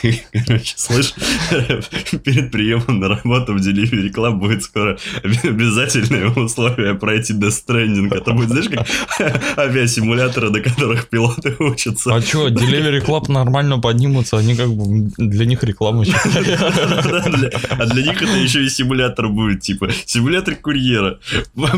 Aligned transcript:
Короче, 0.46 0.74
слышь, 0.76 1.14
перед 2.24 2.50
приемом 2.50 3.00
на 3.00 3.08
работу 3.08 3.54
в 3.54 3.56
Delivery 3.56 4.12
Club 4.12 4.34
будет 4.36 4.62
скоро 4.62 4.98
обязательное 5.22 6.28
условие 6.30 6.94
пройти 6.94 7.34
Death 7.34 7.62
Stranding. 7.66 8.14
Это 8.14 8.32
будет, 8.32 8.50
знаешь, 8.50 8.68
как 8.68 8.86
авиасимуляторы, 9.58 10.50
на 10.50 10.60
которых 10.60 11.08
пилоты 11.08 11.54
учатся. 11.58 12.14
А 12.14 12.20
что, 12.20 12.48
Delivery 12.48 13.04
Club 13.04 13.30
нормально 13.30 13.78
поднимутся, 13.78 14.38
они 14.38 14.54
как 14.56 14.70
бы 14.70 15.10
для 15.16 15.44
них 15.46 15.62
реклама. 15.62 16.04
А 16.04 17.86
для 17.86 18.02
них 18.02 18.22
это 18.22 18.36
еще 18.36 18.64
и 18.64 18.68
симулятор 18.68 19.28
будет, 19.28 19.60
типа, 19.60 19.90
симулятор 20.06 20.54
курьера. 20.54 21.18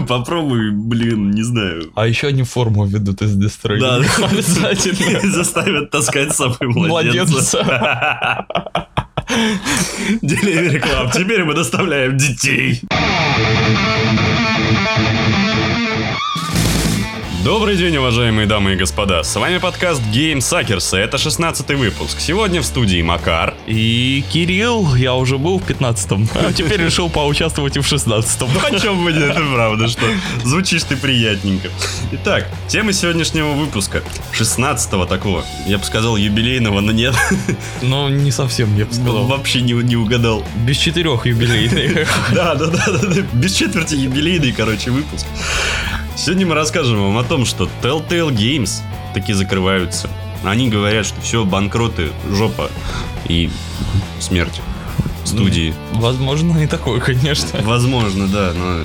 Попробуй, 0.08 0.70
блин, 0.70 1.30
не 1.30 1.42
знаю. 1.42 1.90
А 1.94 2.06
еще 2.06 2.28
они 2.28 2.42
форму 2.44 2.86
ведут 2.86 3.22
из 3.22 3.36
Death 3.36 3.58
Stranding. 3.62 3.80
Да, 3.80 4.26
Обязательно. 4.26 5.32
заставят 5.32 5.90
таскать 5.90 6.32
с 6.32 6.36
собой 6.36 6.68
младенца. 6.68 8.11
Delivery 10.22 10.80
Club. 10.80 11.10
Теперь 11.12 11.44
мы 11.44 11.54
доставляем 11.54 12.16
детей. 12.16 12.82
Добрый 17.44 17.76
день, 17.76 17.96
уважаемые 17.96 18.46
дамы 18.46 18.74
и 18.74 18.76
господа. 18.76 19.24
С 19.24 19.34
вами 19.34 19.58
подкаст 19.58 20.00
Game 20.12 20.38
Suckers. 20.38 20.96
Это 20.96 21.18
16 21.18 21.70
выпуск. 21.70 22.20
Сегодня 22.20 22.60
в 22.60 22.64
студии 22.64 23.02
Макар. 23.02 23.54
И 23.66 24.22
Кирилл, 24.30 24.94
я 24.94 25.14
уже 25.14 25.38
был 25.38 25.58
в 25.58 25.68
15-м, 25.68 26.28
а 26.36 26.52
теперь 26.52 26.80
решил 26.80 27.10
поучаствовать 27.10 27.76
и 27.76 27.80
в 27.80 27.92
16-м. 27.92 28.48
О 28.64 28.78
чем 28.78 29.02
будет, 29.02 29.24
это 29.24 29.42
правда, 29.52 29.88
что 29.88 30.02
звучишь 30.44 30.84
ты 30.84 30.96
приятненько. 30.96 31.68
Итак, 32.12 32.46
тема 32.68 32.92
сегодняшнего 32.92 33.54
выпуска. 33.54 34.04
16-го 34.38 35.04
такого. 35.06 35.44
Я 35.66 35.78
бы 35.78 35.84
сказал 35.84 36.16
юбилейного, 36.16 36.80
но 36.80 36.92
нет. 36.92 37.16
Ну, 37.82 38.08
не 38.08 38.30
совсем, 38.30 38.76
я 38.78 38.86
бы 38.86 38.94
сказал. 38.94 39.24
Вообще 39.24 39.62
не, 39.62 39.72
не 39.72 39.96
угадал. 39.96 40.44
Без 40.64 40.76
четырех 40.76 41.26
юбилейных. 41.26 42.08
Да, 42.32 42.54
да, 42.54 42.66
да, 42.66 42.84
да. 42.86 43.22
Без 43.32 43.52
четверти 43.52 43.96
юбилейный, 43.96 44.52
короче, 44.52 44.92
выпуск. 44.92 45.26
Сегодня 46.14 46.46
мы 46.46 46.54
расскажем 46.54 47.02
вам 47.02 47.16
о 47.18 47.24
том, 47.24 47.44
что 47.44 47.68
Telltale 47.82 48.30
Games 48.30 48.82
таки 49.14 49.32
закрываются. 49.32 50.10
Они 50.44 50.68
говорят, 50.68 51.06
что 51.06 51.20
все, 51.20 51.44
банкроты, 51.44 52.10
жопа 52.30 52.70
и 53.26 53.50
смерть 54.20 54.60
студии. 55.24 55.74
Возможно, 55.92 56.58
и 56.58 56.66
такое, 56.66 57.00
конечно. 57.00 57.60
Возможно, 57.62 58.28
да, 58.28 58.52
но 58.54 58.84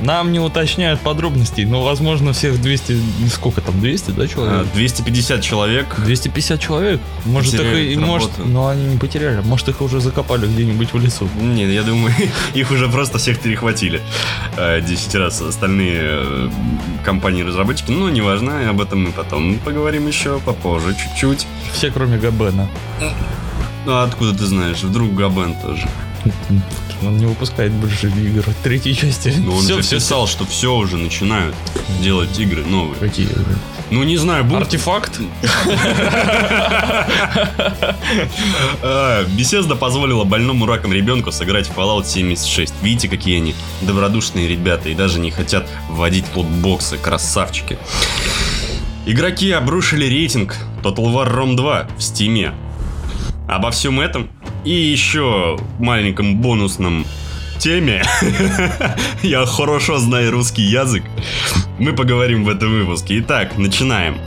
Нам 0.00 0.32
не 0.32 0.40
уточняют 0.40 1.00
подробностей, 1.00 1.64
но, 1.64 1.82
возможно, 1.82 2.32
всех 2.32 2.60
200... 2.60 2.92
ну, 2.92 3.28
Сколько 3.28 3.60
там, 3.60 3.80
200, 3.80 4.10
да, 4.10 4.24
а, 4.24 4.28
человек? 4.28 4.66
250 4.74 5.42
человек 5.42 5.86
250 5.98 6.60
человек. 6.60 7.00
Может, 7.24 7.54
их 7.54 7.74
и... 7.74 7.96
Может, 7.96 8.30
но 8.38 8.68
они 8.68 8.84
не 8.86 8.98
потеряли. 8.98 9.40
Может, 9.40 9.68
их 9.68 9.80
уже 9.80 10.00
закопали 10.00 10.46
где-нибудь 10.46 10.92
в 10.92 11.00
лесу. 11.00 11.28
Нет, 11.40 11.70
я 11.70 11.82
думаю, 11.82 12.14
их 12.54 12.70
уже 12.70 12.88
просто 12.88 13.18
всех 13.18 13.40
перехватили. 13.40 14.00
э, 14.56 14.80
10 14.80 15.14
раз 15.16 15.40
остальные 15.40 16.00
э, 16.02 16.50
компании-разработчики. 17.04 17.90
Ну, 17.90 18.08
неважно, 18.08 18.68
об 18.68 18.80
этом 18.80 19.04
мы 19.04 19.12
потом 19.12 19.58
поговорим 19.58 20.06
еще 20.06 20.38
попозже 20.40 20.94
чуть-чуть. 20.94 21.46
Все, 21.72 21.90
кроме 21.90 22.18
Габена. 22.18 22.68
Ну, 23.86 23.92
а 23.92 24.04
откуда 24.04 24.36
ты 24.36 24.44
знаешь? 24.44 24.82
Вдруг 24.82 25.14
Габен 25.14 25.54
тоже. 25.54 25.88
Он 27.02 27.16
не 27.16 27.26
выпускает 27.26 27.72
больше 27.72 28.08
игр. 28.08 28.44
Третьей 28.62 28.94
части. 28.94 29.32
Ну, 29.36 29.56
он 29.56 29.62
все, 29.62 29.76
же 29.76 29.82
все, 29.82 29.96
писал, 29.96 30.26
что 30.26 30.46
все 30.46 30.74
уже 30.74 30.96
начинают 30.96 31.54
делать 32.00 32.38
игры 32.38 32.64
новые. 32.64 32.98
Какие? 32.98 33.28
Ну, 33.90 34.02
не 34.02 34.16
знаю, 34.16 34.44
будут... 34.44 34.62
Артефакт? 34.62 35.20
А, 38.82 39.24
Bethesda 39.24 39.76
позволила 39.76 40.24
больному 40.24 40.66
раком 40.66 40.92
ребенку 40.92 41.32
сыграть 41.32 41.68
в 41.68 41.76
Fallout 41.76 42.06
76. 42.06 42.72
Видите, 42.82 43.08
какие 43.08 43.36
они 43.38 43.54
добродушные 43.82 44.48
ребята 44.48 44.88
и 44.88 44.94
даже 44.94 45.18
не 45.18 45.30
хотят 45.30 45.66
вводить 45.88 46.24
лутбоксы, 46.34 46.98
красавчики. 46.98 47.78
Игроки 49.06 49.50
обрушили 49.52 50.06
рейтинг 50.06 50.56
Total 50.82 51.06
War 51.12 51.32
Rome 51.32 51.56
2 51.56 51.88
в 51.96 52.02
Стиме. 52.02 52.54
Обо 53.48 53.70
всем 53.70 54.00
этом 54.00 54.28
и 54.66 54.72
еще 54.72 55.56
маленьком 55.78 56.38
бонусном 56.38 57.06
теме 57.58 58.02
я 59.22 59.46
хорошо 59.46 59.98
знаю 59.98 60.32
русский 60.32 60.62
язык. 60.62 61.04
Мы 61.78 61.92
поговорим 61.92 62.44
в 62.44 62.48
этом 62.48 62.70
выпуске. 62.70 63.20
Итак, 63.20 63.56
начинаем. 63.56 64.18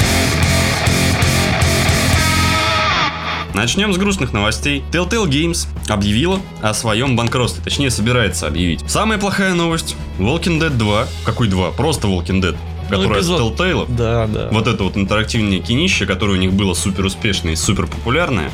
Начнем 3.53 3.93
с 3.93 3.97
грустных 3.97 4.31
новостей. 4.31 4.81
Telltale 4.93 5.27
Games 5.27 5.67
объявила 5.89 6.39
о 6.61 6.73
своем 6.73 7.17
банкротстве, 7.17 7.61
точнее 7.61 7.89
собирается 7.89 8.47
объявить. 8.47 8.89
Самая 8.89 9.19
плохая 9.19 9.53
новость. 9.53 9.97
Walking 10.19 10.59
Dead 10.59 10.69
2. 10.69 11.07
Какой 11.25 11.49
2? 11.49 11.71
Просто 11.71 12.07
Walking 12.07 12.41
Dead. 12.41 12.55
Которая 12.89 13.21
с 13.21 13.25
эпизод. 13.25 13.59
Telltale. 13.59 13.85
Да, 13.89 14.27
да. 14.27 14.47
Вот 14.51 14.67
это 14.67 14.83
вот 14.83 14.95
интерактивное 14.95 15.59
кинище, 15.59 16.05
которое 16.05 16.33
у 16.33 16.41
них 16.41 16.53
было 16.53 16.73
супер 16.73 17.05
успешное 17.05 17.53
и 17.53 17.55
супер 17.57 17.87
популярное. 17.87 18.51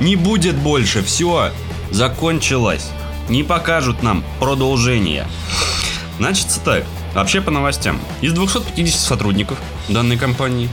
Не 0.00 0.16
будет 0.16 0.56
больше. 0.56 1.02
Все. 1.02 1.50
Закончилось. 1.90 2.90
Не 3.28 3.42
покажут 3.42 4.02
нам 4.02 4.24
продолжение. 4.40 5.26
Значит, 6.18 6.48
так. 6.64 6.84
Вообще 7.14 7.40
по 7.40 7.50
новостям. 7.50 8.00
Из 8.20 8.32
250 8.32 9.00
сотрудников 9.00 9.58
данной 9.88 10.16
компании 10.16 10.68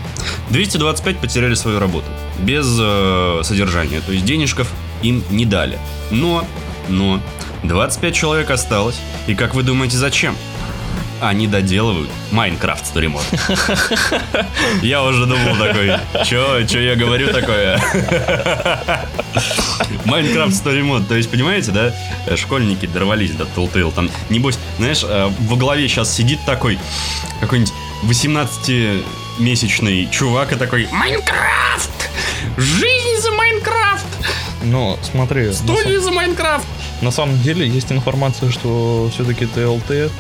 225 0.50 1.20
потеряли 1.20 1.54
свою 1.54 1.80
работу. 1.80 2.08
Без 2.40 2.66
э, 2.80 3.42
содержания. 3.44 4.02
То 4.02 4.12
есть 4.12 4.26
денежков 4.26 4.68
им 5.04 5.24
не 5.30 5.46
дали. 5.46 5.78
Но, 6.10 6.46
но, 6.90 7.22
25 7.64 8.16
человек 8.16 8.50
осталось. 8.50 9.00
И 9.28 9.36
как 9.36 9.54
вы 9.54 9.64
думаете, 9.64 9.98
зачем? 9.98 10.36
Они 11.22 11.48
доделывают 11.48 12.10
Майнкрафт 12.32 12.96
Mode. 12.96 13.22
Я 14.82 15.04
уже 15.04 15.28
думал 15.28 15.56
такой, 15.56 15.94
чё, 16.26 16.66
чё 16.66 16.80
я 16.80 16.96
говорю 16.96 17.32
такое? 17.32 17.80
Майнкрафт 20.06 20.66
Mode. 20.66 21.06
То 21.08 21.16
есть, 21.16 21.30
понимаете, 21.30 21.72
да, 21.72 21.94
школьники 22.36 22.88
дорвались 22.88 23.32
до 23.32 23.44
Telltale. 23.44 23.94
Там, 23.94 24.10
небось, 24.30 24.58
знаешь, 24.80 25.04
э, 25.04 25.30
во 25.42 25.58
главе 25.58 25.88
сейчас 25.88 26.12
сидит 26.12 26.40
такой 26.46 26.80
какой-нибудь 27.40 27.74
18-месячный 28.04 30.10
чувак 30.12 30.54
и 30.54 30.56
такой 30.56 30.88
Майнкрафт! 30.92 31.92
Жизнь 32.58 33.22
за 33.22 33.32
Майнкрафт! 33.32 34.06
Ну, 34.64 34.98
смотри, 35.04 35.48
на, 35.48 35.54
Студия 35.54 36.00
за 36.00 36.12
Майнкрафт! 36.12 36.66
на 37.02 37.12
самом 37.12 37.40
деле 37.42 37.68
есть 37.68 37.92
информация, 37.92 38.52
что 38.52 39.10
все-таки 39.14 39.46
TLT 39.46 40.12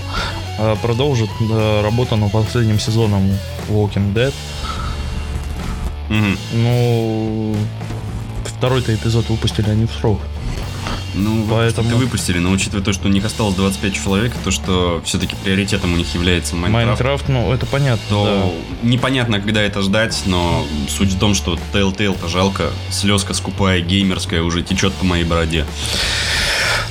продолжит 0.82 1.30
э, 1.40 1.82
работу 1.82 2.16
над 2.16 2.32
последним 2.32 2.80
сезоном 2.80 3.30
Walking 3.70 4.14
Dead. 4.14 4.34
Мгм. 6.10 6.38
Ну, 6.54 7.56
второй-то 8.46 8.94
эпизод 8.94 9.30
выпустили 9.30 9.70
они 9.70 9.86
в 9.86 9.92
срок. 9.92 10.20
Ну, 11.14 11.46
Поэтому- 11.50 11.90
Поэтому... 11.90 11.98
выпустили, 11.98 12.40
но 12.40 12.52
учитывая 12.52 12.84
то, 12.84 12.94
что 12.94 13.08
у 13.10 13.12
них 13.12 13.26
осталось 13.26 13.56
25 13.56 13.94
человек, 13.94 14.34
то, 14.46 14.52
что 14.52 15.02
все-таки 15.06 15.36
приоритетом 15.44 15.94
у 15.94 15.98
них 15.98 16.14
является 16.14 16.56
Майнкрафт, 16.56 16.86
Майнкрафт, 16.88 17.30
ну, 17.30 17.52
это 17.52 17.66
понятно, 17.66 18.04
то 18.10 18.54
непонятно, 18.82 19.42
когда 19.42 19.62
это 19.62 19.82
ждать, 19.82 20.22
но 20.26 20.66
суть 20.88 21.12
в 21.14 21.20
том, 21.20 21.34
что 21.36 21.58
Telltale-то 21.74 22.30
жалко, 22.30 22.70
слезка 22.90 23.34
скупая, 23.34 23.82
геймерская 23.82 24.42
уже 24.42 24.64
течет 24.64 24.94
по 24.94 25.06
моей 25.06 25.26
бороде. 25.26 25.66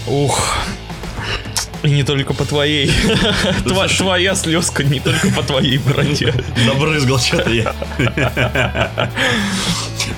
да. 0.06 0.12
Ух. 0.12 0.54
И 1.82 1.90
не 1.90 2.02
только 2.02 2.34
по 2.34 2.44
твоей. 2.44 2.90
Слушай. 3.66 3.96
Твоя 3.98 4.34
слезка 4.34 4.84
не 4.84 5.00
только 5.00 5.28
по 5.30 5.42
твоей 5.42 5.78
бороде. 5.78 6.34
Забрызгал 6.66 7.18
что-то 7.18 7.50
я. 7.50 7.74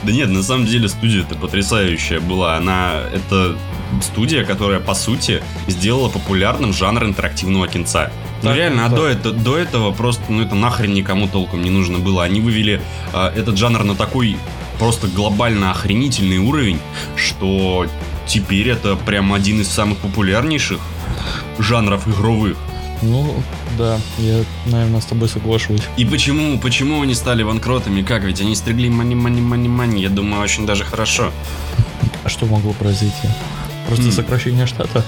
Да 0.04 0.10
нет, 0.12 0.30
на 0.30 0.42
самом 0.42 0.66
деле 0.66 0.88
студия-то 0.88 1.34
потрясающая 1.36 2.18
была. 2.18 2.56
Она, 2.56 3.02
это 3.12 3.56
студия, 4.00 4.44
которая, 4.44 4.80
по 4.80 4.94
сути, 4.94 5.42
сделала 5.68 6.08
популярным 6.08 6.72
жанр 6.72 7.04
интерактивного 7.04 7.68
кинца. 7.68 8.10
Ну 8.42 8.48
Так, 8.48 8.56
реально, 8.56 8.86
а 8.86 8.88
да. 8.88 8.96
до, 8.96 9.06
это- 9.06 9.32
до 9.32 9.56
этого 9.58 9.92
просто, 9.92 10.22
ну 10.28 10.42
это 10.42 10.54
нахрен 10.54 10.92
никому 10.94 11.28
толком 11.28 11.62
не 11.62 11.70
нужно 11.70 11.98
было. 11.98 12.24
Они 12.24 12.40
вывели 12.40 12.80
а, 13.12 13.32
этот 13.36 13.56
жанр 13.58 13.84
на 13.84 13.94
такой 13.94 14.36
просто 14.78 15.06
глобально 15.06 15.70
охренительный 15.70 16.38
уровень, 16.38 16.80
что 17.16 17.86
теперь 18.26 18.70
это 18.70 18.96
прям 18.96 19.32
один 19.32 19.60
из 19.60 19.68
самых 19.68 19.98
популярнейших 19.98 20.80
жанров 21.58 22.06
игровых. 22.08 22.56
Ну, 23.02 23.34
да, 23.76 23.98
я, 24.18 24.44
наверное, 24.66 25.00
с 25.00 25.06
тобой 25.06 25.28
соглашусь. 25.28 25.80
И 25.96 26.04
почему, 26.04 26.58
почему 26.58 27.02
они 27.02 27.14
стали 27.14 27.42
банкротами? 27.42 28.02
Как? 28.02 28.22
Ведь 28.22 28.40
они 28.40 28.54
стригли 28.54 28.88
мани 28.88 29.14
мани 29.16 29.40
мани 29.40 29.68
мани 29.68 30.00
Я 30.02 30.08
думаю, 30.08 30.42
очень 30.42 30.66
даже 30.66 30.84
хорошо. 30.84 31.32
А 32.22 32.28
что 32.28 32.46
могло 32.46 32.72
произойти? 32.72 33.28
Просто 33.88 34.06
М. 34.06 34.12
сокращение 34.12 34.66
штата. 34.66 35.04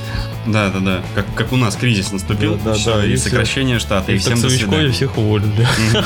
Да, 0.47 0.69
да, 0.71 0.81
да. 0.81 1.01
Как, 1.15 1.25
как 1.37 1.53
у 1.53 1.57
нас 1.57 1.77
кризис 1.77 2.11
наступил, 2.11 2.57
Да, 2.57 2.73
да, 2.73 2.75
всё, 2.75 2.97
да, 2.97 3.07
и, 3.07 3.13
и 3.13 3.17
сокращение 3.17 3.79
штата, 3.79 4.11
и, 4.11 4.17
И 4.17 4.19
всем 4.19 4.41
до 4.41 4.51
свидания. 4.51 4.91
всех 4.91 5.17
уволили. 5.17 5.67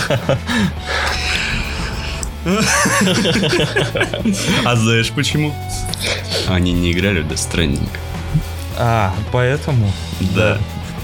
А 4.65 4.77
знаешь 4.77 5.11
почему? 5.11 5.55
Они 6.47 6.73
не 6.73 6.93
играли 6.93 7.23
Death 7.25 7.51
Stranding. 7.51 7.89
А, 8.79 9.13
поэтому? 9.33 9.91
Да. 10.35 10.59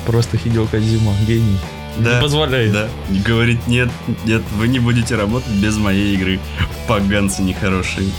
Просто 0.06 0.36
Хидео 0.38 0.66
Кадзима, 0.66 1.12
гений. 1.26 1.58
Да. 1.96 2.16
Не 2.16 2.20
позволяет. 2.20 2.72
Да. 2.72 2.88
Говорит, 3.26 3.66
нет, 3.66 3.90
нет, 4.24 4.42
вы 4.56 4.68
не 4.68 4.78
будете 4.78 5.16
работать 5.16 5.52
без 5.52 5.76
моей 5.76 6.14
игры. 6.14 6.40
Поганцы 6.86 7.42
нехорошие. 7.42 8.10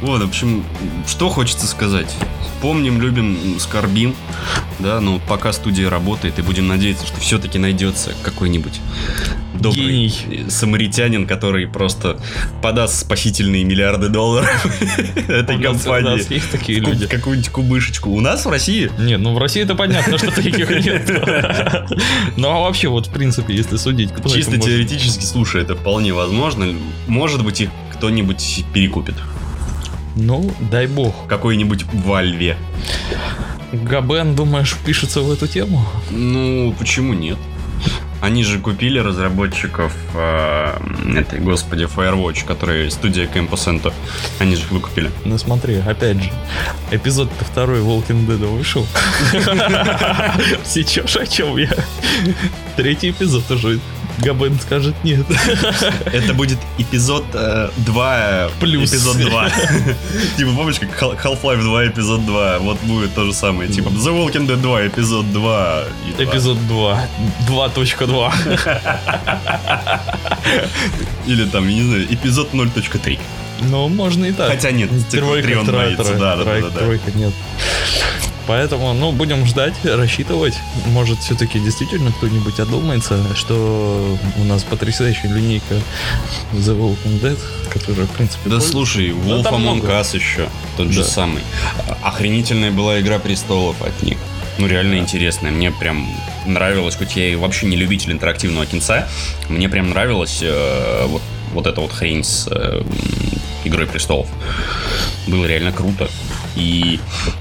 Вот, 0.00 0.20
в 0.22 0.26
общем, 0.28 0.64
что 1.06 1.28
хочется 1.28 1.66
сказать. 1.66 2.14
Помним, 2.60 3.00
любим, 3.00 3.58
скорбим, 3.58 4.14
да, 4.78 5.00
но 5.00 5.18
пока 5.18 5.52
студия 5.52 5.90
работает, 5.90 6.38
и 6.38 6.42
будем 6.42 6.66
надеяться, 6.68 7.06
что 7.06 7.20
все-таки 7.20 7.58
найдется 7.58 8.14
какой-нибудь 8.22 8.80
добрый 9.54 9.84
Гений. 9.84 10.44
самаритянин, 10.48 11.26
который 11.26 11.66
просто 11.66 12.18
подаст 12.62 12.98
спасительные 13.00 13.64
миллиарды 13.64 14.08
долларов 14.08 14.66
этой 15.28 15.56
У 15.56 15.60
у 15.60 15.62
компании. 15.62 16.16
нас 16.18 16.30
есть 16.30 16.50
такие 16.50 16.80
люди. 16.80 17.06
Какую-нибудь 17.06 17.50
кубышечку. 17.50 18.10
У 18.10 18.20
нас 18.20 18.44
в 18.44 18.50
России 18.50 18.90
Нет, 18.98 19.20
ну 19.20 19.34
в 19.34 19.38
России 19.38 19.62
это 19.62 19.74
понятно, 19.74 20.18
что 20.18 20.30
таких 20.30 20.68
нет. 20.70 21.10
Ну 22.36 22.48
а 22.48 22.60
вообще, 22.60 22.88
вот 22.88 23.06
в 23.06 23.10
принципе, 23.10 23.54
если 23.54 23.76
судить, 23.76 24.12
кто 24.12 24.28
Чисто 24.28 24.58
теоретически, 24.58 25.24
слушай, 25.24 25.62
это 25.62 25.74
вполне 25.74 26.12
возможно. 26.12 26.74
Может 27.06 27.44
быть, 27.44 27.62
их 27.62 27.70
кто-нибудь 27.94 28.64
перекупит. 28.72 29.14
Ну, 30.16 30.50
дай 30.70 30.86
бог. 30.86 31.14
Какой-нибудь 31.28 31.84
Вальве. 31.92 32.56
Габен, 33.72 34.34
думаешь, 34.34 34.72
впишется 34.72 35.20
в 35.20 35.30
эту 35.30 35.46
тему? 35.46 35.84
Ну, 36.10 36.74
почему 36.78 37.12
нет? 37.12 37.38
Они 38.20 38.42
же 38.44 38.58
купили 38.58 38.98
разработчиков 38.98 39.92
э, 40.14 40.78
этой, 41.16 41.38
господи, 41.40 41.84
Firewatch, 41.84 42.44
который 42.46 42.90
студия 42.90 43.26
Campus 43.26 43.66
Ento. 43.66 43.92
Они 44.38 44.56
же 44.56 44.62
их 44.62 44.70
выкупили. 44.70 45.10
Ну 45.24 45.38
смотри, 45.38 45.76
опять 45.76 46.22
же, 46.22 46.30
эпизод-то 46.90 47.44
второй 47.44 47.80
Walking 47.80 48.26
Dead 48.26 48.44
вышел. 48.46 48.86
Сейчас 50.64 51.16
о 51.16 51.26
чем 51.26 51.56
я? 51.56 51.70
Третий 52.76 53.10
эпизод 53.10 53.50
уже. 53.50 53.80
Габен 54.18 54.58
скажет 54.60 54.94
нет. 55.04 55.26
Это 56.06 56.32
будет 56.32 56.58
эпизод 56.78 57.24
2 57.76 58.48
Плюс. 58.60 58.90
эпизод 58.90 59.18
2. 59.18 59.50
Типа, 60.38 60.52
помнишь, 60.56 60.78
как 60.78 61.02
Hal- 61.02 61.22
Half-Life 61.22 61.60
2 61.62 61.86
эпизод 61.88 62.24
2? 62.24 62.58
Вот 62.60 62.80
будет 62.84 63.14
то 63.14 63.26
же 63.26 63.34
самое. 63.34 63.70
Типа, 63.70 63.88
The 63.88 64.08
Walking 64.16 64.46
Dead 64.46 64.56
2 64.56 64.86
эпизод 64.88 65.30
2. 65.32 65.82
и 66.08 66.12
два. 66.22 66.32
Эпизод 66.32 66.66
2. 66.66 67.08
2.2. 67.48 68.05
Или 71.26 71.44
там, 71.46 71.68
я 71.68 71.74
не 71.74 71.82
знаю, 71.82 72.06
эпизод 72.14 72.52
0.3. 72.52 73.18
Ну, 73.62 73.88
можно 73.88 74.24
и 74.26 74.32
так. 74.32 74.50
Хотя 74.50 74.70
нет, 74.70 74.90
Тройка, 75.10 75.46
Трион 75.48 75.66
тройка, 75.66 75.96
боится, 75.96 76.14
да, 76.18 76.36
да, 76.36 76.36
да, 76.36 76.42
тройка, 76.44 76.68
да, 76.68 76.74
да. 76.74 76.78
тройка, 76.80 77.10
нет. 77.14 77.32
Поэтому, 78.46 78.92
ну, 78.94 79.10
будем 79.10 79.44
ждать, 79.44 79.74
рассчитывать. 79.84 80.54
Может, 80.86 81.18
все-таки 81.18 81.58
действительно 81.58 82.12
кто-нибудь 82.12 82.60
одумается, 82.60 83.18
что 83.34 84.16
у 84.38 84.44
нас 84.44 84.62
потрясающая 84.62 85.32
линейка 85.34 85.74
The 86.52 86.78
Walking 86.78 87.20
Dead, 87.20 87.38
которая, 87.72 88.06
в 88.06 88.10
принципе, 88.10 88.48
Да 88.48 88.60
слушай, 88.60 89.12
Да 89.12 89.30
Wolf 89.32 89.42
там 89.42 89.54
Among. 89.66 89.82
Us 89.90 90.14
еще, 90.14 90.48
тот 90.76 90.90
же 90.92 91.00
Да. 91.02 91.08
самый. 91.08 91.42
Охренительная 92.04 92.70
была 92.70 93.00
Игра 93.00 93.18
Престолов 93.18 93.82
от 93.82 94.00
них. 94.04 94.18
Ну, 94.58 94.68
реально 94.68 94.92
Да. 94.94 94.98
интересная. 95.00 95.50
Мне 95.50 95.72
прям 95.72 96.06
нравилось, 96.46 96.96
хоть 96.96 97.16
я 97.16 97.28
и 97.28 97.34
вообще 97.36 97.66
не 97.66 97.76
любитель 97.76 98.12
интерактивного 98.12 98.66
кинца, 98.66 99.08
мне 99.48 99.68
прям 99.68 99.90
нравилась 99.90 100.40
э, 100.42 101.06
вот, 101.06 101.22
вот 101.52 101.66
эта 101.66 101.80
вот 101.80 101.92
хрень 101.92 102.24
с 102.24 102.48
э, 102.50 102.82
Игрой 103.64 103.86
Престолов. 103.86 104.28
Было 105.26 105.44
реально 105.46 105.72
круто. 105.72 106.08
И 106.54 107.00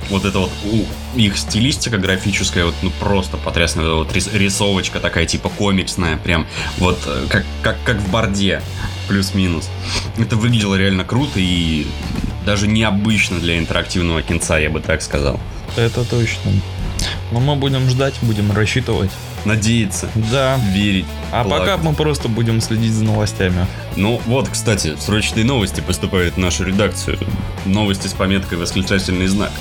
вот 0.09 0.25
это 0.25 0.39
вот 0.39 0.51
у- 0.71 1.17
их 1.19 1.37
стилистика 1.37 1.97
графическая, 1.97 2.65
вот, 2.65 2.75
ну 2.81 2.91
просто 2.99 3.37
потрясная. 3.37 3.89
Вот 3.91 4.11
рис- 4.13 4.29
рисовочка 4.35 4.99
такая, 4.99 5.25
типа 5.25 5.49
комиксная, 5.49 6.17
прям 6.17 6.47
вот 6.77 6.99
э, 7.05 7.25
как, 7.29 7.45
как, 7.61 7.77
как 7.85 7.97
в 7.97 8.09
борде, 8.09 8.61
плюс-минус. 9.07 9.69
Это 10.17 10.35
выглядело 10.35 10.75
реально 10.75 11.03
круто 11.05 11.33
и 11.39 11.85
даже 12.45 12.67
необычно 12.67 13.39
для 13.39 13.57
интерактивного 13.57 14.21
кинца, 14.21 14.57
я 14.57 14.69
бы 14.69 14.79
так 14.79 15.01
сказал. 15.01 15.39
Это 15.77 16.03
точно. 16.05 16.51
Но 17.31 17.39
мы 17.39 17.55
будем 17.55 17.89
ждать, 17.89 18.15
будем 18.21 18.51
рассчитывать. 18.51 19.11
Надеяться, 19.45 20.09
Да. 20.31 20.57
верить. 20.73 21.05
А 21.31 21.43
плакать. 21.43 21.67
пока 21.67 21.77
мы 21.77 21.93
просто 21.93 22.27
будем 22.29 22.61
следить 22.61 22.93
за 22.93 23.03
новостями. 23.03 23.67
Ну 23.95 24.19
вот, 24.25 24.49
кстати, 24.49 24.95
срочные 24.99 25.45
новости 25.45 25.81
поступают 25.81 26.35
в 26.35 26.37
нашу 26.37 26.63
редакцию. 26.63 27.19
Новости 27.65 28.07
с 28.07 28.13
пометкой 28.13 28.57
«Восклицательный 28.57 29.27
знак». 29.27 29.51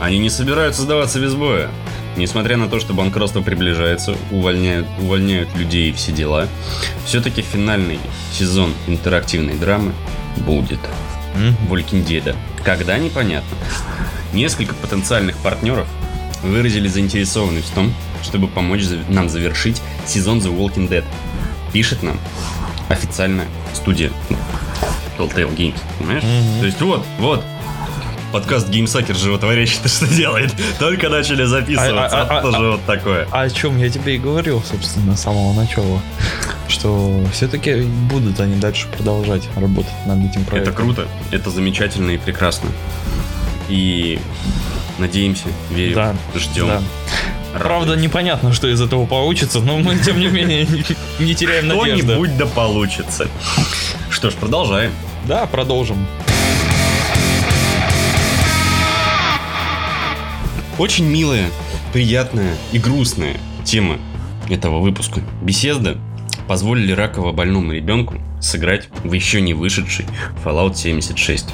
Они 0.00 0.18
не 0.18 0.30
собираются 0.30 0.82
сдаваться 0.82 1.20
без 1.20 1.34
боя. 1.34 1.70
Несмотря 2.16 2.56
на 2.56 2.68
то, 2.68 2.78
что 2.80 2.92
банкротство 2.92 3.40
приближается, 3.40 4.16
увольняют, 4.30 4.86
увольняют 5.00 5.54
людей 5.54 5.90
и 5.90 5.92
все 5.92 6.12
дела, 6.12 6.48
все-таки 7.06 7.40
финальный 7.42 7.98
сезон 8.32 8.74
интерактивной 8.86 9.54
драмы 9.54 9.92
будет. 10.38 10.80
Walking 11.70 12.04
Dead. 12.06 12.36
Когда, 12.64 12.98
непонятно. 12.98 13.56
Несколько 14.34 14.74
потенциальных 14.74 15.36
партнеров 15.38 15.86
выразили 16.42 16.88
заинтересованность 16.88 17.70
в 17.70 17.74
том, 17.74 17.92
чтобы 18.22 18.48
помочь 18.48 18.82
нам 19.08 19.28
завершить 19.28 19.80
сезон 20.06 20.38
The 20.38 20.54
Walking 20.56 20.88
Dead. 20.88 21.04
Пишет 21.72 22.02
нам 22.02 22.18
официальная 22.88 23.46
студия 23.74 24.10
Telltale 25.18 25.54
Games, 25.56 25.76
понимаешь? 25.98 26.22
Мгм. 26.22 26.60
То 26.60 26.66
есть 26.66 26.80
вот, 26.80 27.04
вот, 27.18 27.44
подкаст 28.32 28.68
GameSucker 28.68 29.14
животворящий-то 29.14 29.88
что 29.88 30.06
делает? 30.08 30.52
Только 30.78 31.08
начали 31.08 31.44
записываться, 31.44 32.22
А- 32.22 32.22
а- 32.22 32.26
а, 32.36 32.38
а- 32.38 32.42
тоже 32.42 32.70
вот 32.72 32.84
такое. 32.86 33.26
О 33.30 33.48
чем 33.50 33.78
я 33.78 33.88
тебе 33.88 34.16
и 34.16 34.18
говорил, 34.18 34.62
собственно, 34.62 35.16
с 35.16 35.22
самого 35.22 35.52
начала. 35.54 36.00
Что 36.68 37.22
все-таки 37.32 37.82
будут 37.82 38.40
они 38.40 38.56
дальше 38.56 38.86
продолжать 38.96 39.42
работать 39.56 39.92
над 40.06 40.18
этим 40.24 40.44
проектом. 40.44 40.72
Это 40.72 40.82
круто, 40.82 41.08
это 41.30 41.50
замечательно 41.50 42.10
и 42.12 42.16
прекрасно. 42.18 42.70
И 43.68 44.18
надеемся, 45.02 45.48
верим, 45.70 45.94
Да, 45.94 46.14
ждем. 46.34 46.68
да. 46.68 46.82
Правда, 47.58 47.96
непонятно, 47.96 48.52
что 48.52 48.66
из 48.68 48.80
этого 48.80 49.04
получится, 49.04 49.60
но 49.60 49.76
мы, 49.78 49.98
тем 49.98 50.18
не 50.18 50.28
менее, 50.28 50.64
не, 50.64 50.84
не 51.24 51.34
теряем 51.34 51.68
надежды. 51.68 52.02
Кто-нибудь 52.04 52.36
да 52.38 52.46
получится. 52.46 53.28
Что 54.10 54.30
ж, 54.30 54.34
продолжаем. 54.34 54.92
Да, 55.26 55.44
продолжим. 55.46 56.06
Очень 60.78 61.04
милая, 61.06 61.50
приятная 61.92 62.54
и 62.72 62.78
грустная 62.78 63.36
тема 63.64 63.98
этого 64.48 64.80
выпуска. 64.80 65.20
Беседа 65.42 65.98
позволили 66.48 66.92
раково 66.92 67.32
больному 67.32 67.72
ребенку 67.72 68.14
сыграть 68.40 68.88
в 69.04 69.12
еще 69.12 69.40
не 69.40 69.54
вышедший 69.54 70.06
Fallout 70.44 70.74
76. 70.74 71.46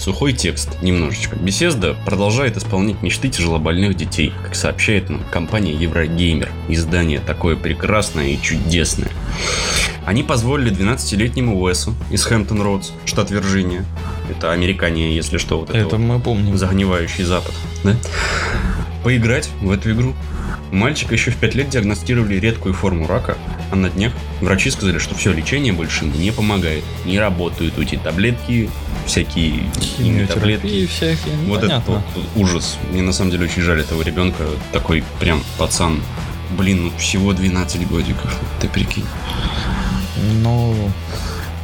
Сухой 0.00 0.32
текст 0.32 0.80
немножечко. 0.80 1.36
Беседа 1.36 1.94
продолжает 2.06 2.56
исполнять 2.56 3.02
мечты 3.02 3.28
тяжелобольных 3.28 3.94
детей, 3.94 4.32
как 4.42 4.54
сообщает 4.54 5.10
нам 5.10 5.20
компания 5.30 5.74
Еврогеймер. 5.74 6.50
Издание 6.68 7.20
такое 7.20 7.54
прекрасное 7.54 8.28
и 8.28 8.40
чудесное. 8.40 9.10
Они 10.06 10.22
позволили 10.22 10.72
12-летнему 10.74 11.60
Уэсу 11.60 11.94
из 12.10 12.24
Хэмптон 12.24 12.62
Роудс, 12.62 12.92
штат 13.04 13.30
Вирджиния, 13.30 13.84
это 14.30 14.52
американе, 14.52 15.14
если 15.14 15.36
что, 15.36 15.58
вот 15.58 15.68
это, 15.68 15.78
Это 15.78 15.96
вот 15.96 15.98
мы 15.98 16.18
помним. 16.18 16.56
загнивающий 16.56 17.24
запад, 17.24 17.52
да? 17.84 17.94
Поиграть 19.04 19.50
в 19.60 19.70
эту 19.70 19.92
игру. 19.92 20.14
Мальчика 20.72 21.14
еще 21.14 21.30
в 21.30 21.36
5 21.36 21.54
лет 21.54 21.68
диагностировали 21.68 22.36
редкую 22.36 22.72
форму 22.74 23.06
рака, 23.06 23.36
а 23.70 23.76
на 23.76 23.90
днях 23.90 24.14
врачи 24.40 24.70
сказали, 24.70 24.98
что 24.98 25.14
все 25.14 25.32
лечение 25.32 25.74
больше 25.74 26.06
не 26.06 26.30
помогает. 26.30 26.84
Не 27.04 27.18
работают 27.18 27.78
эти 27.78 27.96
таблетки, 27.96 28.70
всякие. 29.06 29.64
Химиотерапии 29.96 30.86
всякие, 30.86 31.34
ну, 31.42 31.48
Вот 31.48 31.58
это 31.58 31.68
понятно. 31.68 32.02
вот 32.14 32.24
ужас. 32.36 32.76
Мне 32.90 33.02
на 33.02 33.12
самом 33.12 33.30
деле 33.30 33.44
очень 33.44 33.62
жаль 33.62 33.80
этого 33.80 34.02
ребенка. 34.02 34.44
Такой 34.72 35.02
прям 35.18 35.42
пацан. 35.58 36.00
Блин, 36.58 36.84
ну 36.84 36.92
всего 36.98 37.32
12 37.32 37.86
годиков. 37.88 38.36
Ты 38.60 38.68
прикинь. 38.68 39.04
Ну, 40.42 40.74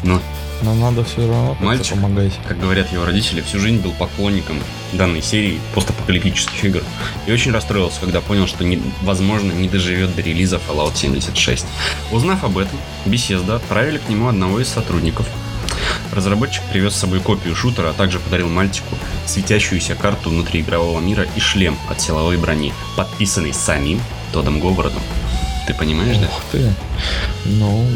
Но, 0.03 0.21
но 0.63 0.75
надо 0.75 1.05
все 1.05 1.27
равно 1.27 1.57
Мальчик. 1.61 1.95
помогать. 1.95 2.33
как 2.49 2.59
говорят 2.61 2.93
его 2.93 3.05
родители, 3.05 3.41
всю 3.43 3.59
жизнь 3.59 3.79
был 3.81 3.93
поклонником 3.93 4.59
данной 4.93 5.21
серии 5.23 5.59
постапокалиптических 5.75 6.65
игр. 6.65 6.83
И 7.27 7.33
очень 7.33 7.51
расстроился, 7.53 8.01
когда 8.01 8.21
понял, 8.21 8.47
что, 8.47 8.65
не- 8.65 8.81
возможно, 9.03 9.53
не 9.53 9.69
доживет 9.69 10.15
до 10.15 10.23
релиза 10.23 10.61
Fallout 10.69 10.97
76. 10.97 11.67
Узнав 12.13 12.45
об 12.45 12.57
этом, 12.59 12.79
Bethesda 13.05 13.57
отправили 13.57 13.99
к 13.99 14.09
нему 14.09 14.29
одного 14.29 14.61
из 14.61 14.69
сотрудников. 14.69 15.29
Разработчик 16.17 16.63
привез 16.73 16.95
с 16.95 17.01
собой 17.01 17.21
копию 17.21 17.55
шутера, 17.55 17.91
а 17.91 17.93
также 17.93 18.19
подарил 18.19 18.49
мальчику 18.49 18.97
светящуюся 19.27 19.95
карту 19.95 20.31
внутриигрового 20.31 20.99
мира 21.01 21.27
и 21.37 21.41
шлем 21.41 21.77
от 21.91 22.01
силовой 22.01 22.39
брони, 22.39 22.73
подписанный 22.97 23.53
самим 23.53 24.01
Тодом 24.33 24.59
Говардом. 24.61 25.03
Ты 25.67 25.75
понимаешь, 25.75 26.17
да? 26.17 26.27
Ух 26.27 26.41
ты. 26.53 26.73
Ну, 27.45 27.87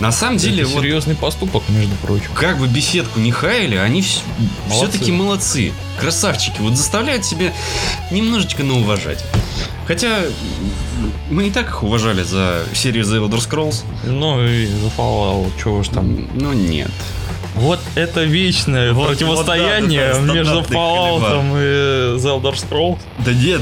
На 0.00 0.10
самом 0.12 0.38
деле, 0.38 0.62
Это 0.62 0.70
вот 0.72 0.80
серьезный 0.82 1.16
поступок, 1.16 1.64
между 1.68 1.94
прочим. 1.96 2.30
как 2.34 2.56
бы 2.58 2.66
беседку 2.68 3.18
не 3.20 3.32
хаяли, 3.32 3.74
они 3.76 4.02
Молодцы. 4.68 4.88
все-таки 4.92 5.12
молодцы. 5.12 5.72
Красавчики. 6.00 6.60
Вот 6.60 6.76
заставляют 6.76 7.24
себя 7.24 7.52
немножечко 8.12 8.62
науважать. 8.62 9.24
Хотя 9.88 10.20
мы 11.30 11.48
и 11.48 11.50
так 11.50 11.68
их 11.68 11.82
уважали 11.82 12.22
за 12.22 12.62
серию 12.74 13.04
The 13.04 13.28
Elder 13.28 13.38
Scrolls. 13.38 13.82
Ну 14.04 14.40
и 14.46 14.66
за 14.66 14.86
Fallout, 14.96 15.50
чего 15.60 15.78
уж 15.78 15.88
там. 15.88 16.28
Но 16.34 16.54
нет. 16.54 16.90
Вот 17.58 17.80
это 17.94 18.24
вечное 18.24 18.92
Вот- 18.92 19.08
противостояние 19.08 20.12
вот 20.14 20.14
да, 20.14 20.22
это 20.22 20.32
между 20.32 20.60
Fallout 20.60 21.52
и 21.52 22.18
The 22.18 22.40
Elder 22.40 22.54
Scrolls. 22.54 22.98
Да 23.24 23.32
нет, 23.32 23.60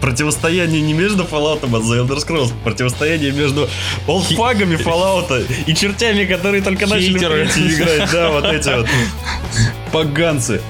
противостояние 0.00 0.80
не 0.80 0.92
между 0.92 1.24
Fallout, 1.24 1.60
а 1.62 1.66
The 1.66 2.06
Elder 2.06 2.16
Scrolls. 2.18 2.52
Противостояние 2.64 3.32
между 3.32 3.68
олдфагами 4.06 4.76
Fallout 4.76 5.46
и 5.66 5.74
чертями, 5.74 6.24
которые 6.24 6.62
только 6.62 6.86
начали 6.86 7.10
Хейтеры. 7.12 7.46
третий 7.46 7.74
играть. 7.74 8.10
Да, 8.10 8.30
вот 8.30 8.44
эти 8.44 8.68
вот 8.68 8.86
поганцы. 9.92 10.60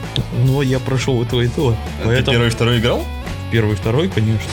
Ну, 0.45 0.63
я 0.63 0.79
прошел 0.79 1.23
и 1.23 1.27
то, 1.27 1.43
и 1.43 1.49
то. 1.49 1.77
Ты 2.05 2.23
первый 2.23 2.49
и 2.49 2.51
второй 2.51 2.79
играл? 2.79 3.05
первый, 3.51 3.75
второй, 3.75 4.09
конечно. 4.09 4.49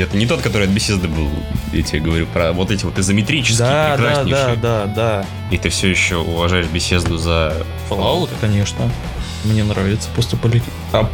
Это 0.00 0.16
не 0.16 0.26
тот, 0.26 0.40
который 0.42 0.66
от 0.66 0.72
Bethesda 0.74 1.08
был. 1.08 1.28
Я 1.72 1.82
тебе 1.82 2.00
говорю 2.00 2.26
про 2.26 2.52
вот 2.52 2.70
эти 2.70 2.84
вот 2.84 2.98
изометрические, 2.98 3.58
Да, 3.66 3.96
да, 3.96 4.02
да, 4.02 4.22
прекраснейшие. 4.22 4.56
да, 4.56 4.86
да. 4.86 5.26
И 5.50 5.58
ты 5.58 5.68
все 5.68 5.88
еще 5.88 6.16
уважаешь 6.16 6.66
Bethesda 6.66 7.16
за 7.16 7.54
Fallout, 7.88 8.30
конечно. 8.40 8.90
Мне 9.44 9.64
нравится 9.64 10.08
поступолит... 10.14 10.62
А, 10.92 11.08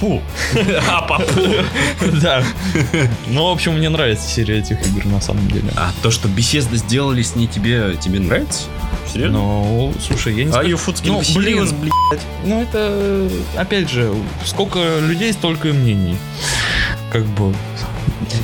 Фу. 0.00 0.20
А, 0.90 1.02
папу. 1.02 1.24
да. 2.20 2.42
Ну, 3.28 3.46
в 3.48 3.52
общем, 3.52 3.78
мне 3.78 3.88
нравится 3.88 4.28
серия 4.28 4.58
этих 4.58 4.84
игр, 4.88 5.06
на 5.06 5.20
самом 5.20 5.46
деле. 5.48 5.70
А 5.76 5.92
то, 6.02 6.10
что 6.10 6.28
Bethesda 6.28 6.76
сделали 6.76 7.22
с 7.22 7.36
ней, 7.36 7.46
тебе, 7.46 7.96
тебе 8.00 8.18
нравится? 8.18 8.64
Серьезно? 9.10 9.38
Ну, 9.38 9.94
слушай, 10.04 10.34
я 10.34 10.44
не 10.44 10.50
А 10.50 10.54
скажу... 10.54 10.68
ее 10.68 10.76
фудскин 10.76 11.12
Ну, 11.12 11.22
блин. 11.36 11.68
блядь. 11.80 12.20
Ну, 12.44 12.60
это, 12.60 13.30
опять 13.56 13.88
же, 13.88 14.12
сколько 14.44 14.98
людей, 14.98 15.32
столько 15.32 15.68
и 15.68 15.72
мнений. 15.72 16.16
Как 17.14 17.24
бы... 17.26 17.54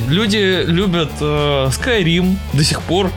Люди 0.07 0.63
любят 0.65 1.11
э, 1.19 1.69
Skyrim 1.71 2.37
до 2.53 2.63
сих 2.63 2.81
пор. 2.83 3.11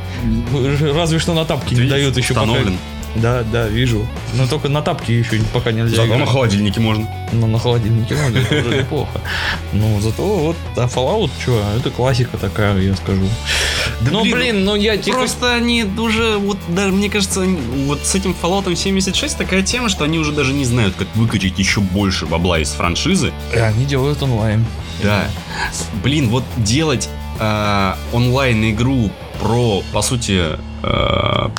Разве 0.81 1.21
что 1.21 1.33
на 1.33 1.45
тапки 1.45 1.75
не 1.75 1.89
дают 1.89 2.17
еще 2.17 2.35
пока. 2.35 2.47
Установлен. 2.47 2.79
Да, 3.15 3.45
да, 3.45 3.69
вижу. 3.69 4.05
Но 4.35 4.49
только 4.49 4.69
на 4.69 4.83
тапки 4.83 5.13
еще 5.13 5.41
пока 5.53 5.71
нельзя 5.71 5.95
Зато 5.95 6.09
на 6.09 6.17
играть. 6.17 6.29
холодильнике 6.29 6.81
можно. 6.81 7.09
Ну, 7.31 7.47
на 7.47 7.61
холодильнике 7.61 8.17
можно, 8.17 8.39
это 8.39 8.67
уже 8.67 8.79
неплохо. 8.79 9.21
Ну, 9.73 10.01
зато 10.01 10.25
вот, 10.25 10.57
а 10.77 10.87
Fallout, 10.87 11.31
что, 11.41 11.63
это 11.79 11.91
классика 11.91 12.37
такая, 12.37 12.77
я 12.81 12.97
скажу. 12.97 13.29
Да 14.01 14.11
ну, 14.11 14.23
блин, 14.23 14.37
блин, 14.37 14.65
ну 14.65 14.75
я 14.75 14.97
тихо... 14.97 15.19
Просто 15.19 15.55
они 15.55 15.85
уже, 15.85 16.37
вот, 16.39 16.59
даже, 16.67 16.93
мне 16.93 17.09
кажется, 17.09 17.45
вот 17.87 18.05
с 18.05 18.13
этим 18.17 18.35
Fallout 18.43 18.75
76 18.75 19.39
такая 19.39 19.63
тема, 19.63 19.89
что 19.89 20.03
они 20.03 20.19
уже 20.19 20.33
даже 20.33 20.53
не 20.53 20.65
знают, 20.65 20.97
как 20.97 21.07
выкачать 21.15 21.57
еще 21.61 21.81
больше 21.81 22.27
бабла 22.27 22.59
из 22.59 22.71
франшизы. 22.71 23.33
Они 23.55 23.85
делают 23.85 24.21
онлайн. 24.21 24.67
Да. 25.03 25.29
Блин, 26.03 26.29
вот 26.29 26.45
делать 26.57 27.09
а, 27.41 27.97
онлайн-игру 28.13 29.11
про, 29.41 29.83
по 29.93 30.03
сути, 30.03 30.43
а, 30.83 31.51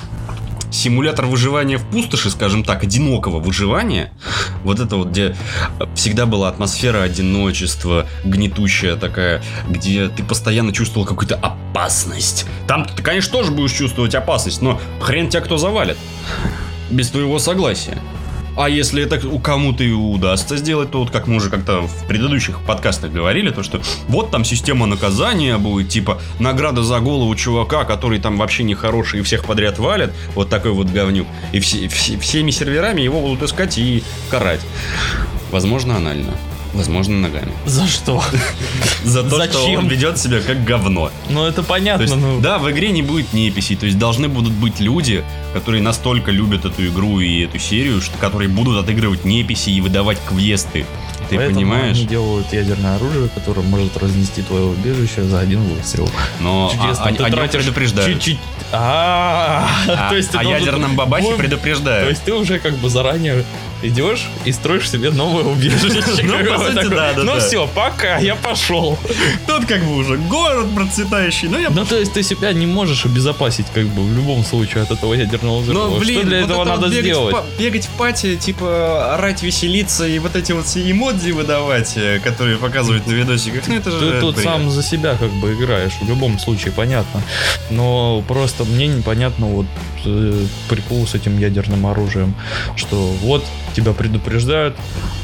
симулятор 0.71 1.25
выживания 1.25 1.77
в 1.77 1.85
пустоши, 1.89 2.29
скажем 2.29 2.63
так, 2.63 2.83
одинокого 2.83 3.39
выживания, 3.39 4.11
вот 4.63 4.79
это 4.79 4.97
вот, 4.97 5.09
где 5.09 5.35
всегда 5.95 6.25
была 6.25 6.49
атмосфера 6.49 7.01
одиночества, 7.01 8.05
гнетущая 8.23 8.95
такая, 8.95 9.41
где 9.69 10.09
ты 10.09 10.23
постоянно 10.23 10.73
чувствовал 10.73 11.07
какую-то 11.07 11.35
опасность. 11.35 12.45
Там 12.67 12.85
ты, 12.85 13.01
конечно, 13.01 13.31
тоже 13.31 13.51
будешь 13.51 13.71
чувствовать 13.71 14.15
опасность, 14.15 14.61
но 14.61 14.79
хрен 14.99 15.29
тебя 15.29 15.41
кто 15.41 15.57
завалит. 15.57 15.97
Без 16.91 17.09
твоего 17.09 17.39
согласия. 17.39 17.97
А 18.55 18.69
если 18.69 19.03
это 19.03 19.27
у 19.27 19.39
кому-то 19.39 19.83
и 19.83 19.91
удастся 19.91 20.55
сделать, 20.57 20.91
то 20.91 20.99
вот 20.99 21.11
как 21.11 21.27
мы 21.27 21.35
уже 21.35 21.49
как-то 21.49 21.81
в 21.81 22.07
предыдущих 22.07 22.61
подкастах 22.61 23.11
говорили, 23.11 23.49
то 23.49 23.63
что 23.63 23.81
вот 24.07 24.31
там 24.31 24.45
система 24.45 24.85
наказания 24.85 25.57
будет, 25.57 25.89
типа 25.89 26.21
награда 26.39 26.81
за 26.83 26.99
голову 26.99 27.35
чувака, 27.35 27.83
который 27.83 28.19
там 28.19 28.37
вообще 28.37 28.63
не 28.63 28.73
хороший 28.73 29.19
и 29.19 29.23
всех 29.23 29.43
подряд 29.45 29.77
валит, 29.77 30.11
вот 30.35 30.49
такой 30.49 30.71
вот 30.71 30.87
говнюк. 30.87 31.27
И 31.51 31.59
все, 31.59 31.87
все- 31.89 32.17
всеми 32.17 32.51
серверами 32.51 33.01
его 33.01 33.19
будут 33.21 33.43
искать 33.43 33.77
и 33.77 34.03
карать. 34.29 34.61
Возможно, 35.51 35.97
анально. 35.97 36.31
Возможно, 36.75 37.15
ногами. 37.19 37.51
За 37.65 37.87
что? 37.87 38.21
За 39.03 39.23
то, 39.23 39.29
что 39.29 39.37
Зачем? 39.61 39.79
он 39.79 39.87
ведет 39.87 40.17
себя 40.17 40.39
как 40.41 40.63
говно. 40.63 41.11
Ну, 41.29 41.45
это 41.45 41.61
То 41.61 41.67
понятно, 41.67 42.03
есть, 42.03 42.15
ну... 42.15 42.39
да, 42.41 42.57
в 42.57 42.69
игре 42.71 42.91
не 42.91 43.01
будет 43.01 43.33
неписей, 43.33 43.75
то 43.75 43.85
есть 43.85 43.97
должны 43.97 44.27
будут 44.27 44.53
быть 44.53 44.79
люди, 44.79 45.23
которые 45.53 45.81
настолько 45.81 46.31
любят 46.31 46.65
эту 46.65 46.85
игру 46.87 47.19
и 47.19 47.43
эту 47.45 47.59
серию, 47.59 48.01
что 48.01 48.17
которые 48.17 48.49
будут 48.49 48.83
отыгрывать 48.83 49.25
неписи 49.25 49.69
и 49.69 49.81
выдавать 49.81 50.17
квесты. 50.27 50.85
Ты 51.29 51.37
Поэтому 51.37 51.55
понимаешь? 51.61 51.97
они 51.97 52.05
делают 52.05 52.53
ядерное 52.53 52.97
оружие, 52.97 53.29
которое 53.29 53.61
может 53.61 53.97
разнести 53.97 54.43
твое 54.43 54.65
убежище 54.65 55.23
за 55.23 55.39
один 55.39 55.61
выстрел. 55.63 56.07
Но 56.39 56.69
Чудесно. 56.71 57.05
а- 57.05 57.13
Ты 57.13 57.23
они 57.23 57.35
тратишь 57.35 57.61
предупреждают. 57.61 58.13
Чуть-чуть. 58.13 58.37
А, 58.71 59.67
А, 59.87 60.09
то 60.09 60.15
есть 60.15 60.29
ты 60.31 60.37
о 60.37 60.43
должен- 60.43 60.59
ядерном 60.59 60.95
бабахе 60.95 61.23
Бом- 61.25 61.33
То 61.33 61.39
предупреждают. 61.39 62.09
есть 62.09 62.23
ты 62.23 62.33
уже 62.33 62.59
как 62.59 62.75
бы 62.77 62.89
заранее 62.89 63.43
идешь 63.87 64.27
и 64.45 64.51
строишь 64.51 64.89
себе 64.89 65.11
новое 65.11 65.43
убежище. 65.43 66.01
Ну, 66.25 66.43
по 66.45 66.59
сути, 66.59 66.87
да, 66.87 67.13
да, 67.13 67.23
Ну 67.23 67.39
все, 67.39 67.67
пока, 67.67 68.17
я 68.17 68.35
пошел. 68.35 68.97
Тут 69.47 69.65
как 69.65 69.83
бы 69.83 69.95
уже 69.95 70.17
город 70.17 70.67
процветающий, 70.75 71.47
но 71.47 71.59
я... 71.59 71.69
Ну 71.69 71.85
то 71.85 71.97
есть 71.97 72.13
ты 72.13 72.23
себя 72.23 72.51
не 72.53 72.65
можешь 72.65 73.05
обезопасить 73.05 73.67
как 73.73 73.85
бы 73.87 74.03
в 74.03 74.15
любом 74.15 74.43
случае 74.43 74.83
от 74.83 74.91
этого 74.91 75.13
ядерного 75.13 75.59
взрыва. 75.59 75.89
Но, 75.89 75.97
блин, 75.97 76.19
Что 76.19 76.27
для 76.27 76.39
этого 76.39 76.63
надо 76.63 76.87
бегать 76.87 77.05
сделать? 77.05 77.35
Бегать 77.59 77.85
в 77.85 77.89
пати, 77.89 78.35
типа, 78.35 79.13
орать, 79.15 79.43
веселиться 79.43 80.07
и 80.07 80.19
вот 80.19 80.35
эти 80.35 80.51
вот 80.51 80.65
все 80.65 80.89
эмодзи 80.89 81.31
выдавать, 81.31 81.93
э, 81.95 82.19
которые 82.19 82.57
показывают 82.57 83.07
на 83.07 83.11
видосиках, 83.11 83.67
ну 83.67 83.75
это 83.75 83.91
же 83.91 84.11
Ты 84.11 84.19
тут 84.19 84.37
сам 84.37 84.69
за 84.69 84.83
себя 84.83 85.15
как 85.15 85.31
бы 85.31 85.53
играешь, 85.53 85.93
в 86.01 86.07
любом 86.07 86.39
случае, 86.39 86.73
понятно. 86.73 87.21
Но 87.69 88.23
просто 88.27 88.63
мне 88.65 88.87
непонятно 88.87 89.47
вот 89.47 89.65
э, 90.05 90.45
прикол 90.69 91.07
с 91.07 91.15
этим 91.15 91.39
ядерным 91.39 91.85
оружием, 91.85 92.35
что 92.75 92.95
вот 93.21 93.45
тебя 93.75 93.93
предупреждают, 93.93 94.75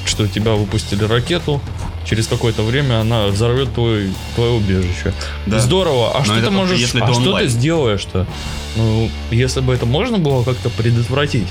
что 0.06 0.28
тебя 0.28 0.54
выпустили 0.54 1.04
ракету, 1.04 1.62
через 2.06 2.28
какое-то 2.28 2.64
время 2.64 3.00
она 3.00 3.28
взорвет 3.28 3.74
твой, 3.74 4.12
твое 4.36 4.52
убежище. 4.52 5.14
Да. 5.46 5.60
Здорово, 5.60 6.12
а 6.16 6.20
Но 6.20 6.26
что 6.26 6.42
ты 6.42 6.52
можешь, 6.52 6.80
если 6.80 7.00
а 7.00 7.14
что 7.14 7.38
ты 7.38 7.48
сделаешь-то? 7.48 8.28
Ну, 8.76 9.10
если 9.32 9.62
бы 9.62 9.74
это 9.74 9.86
можно 9.86 10.18
было 10.18 10.44
как-то 10.44 10.70
предотвратить. 10.70 11.48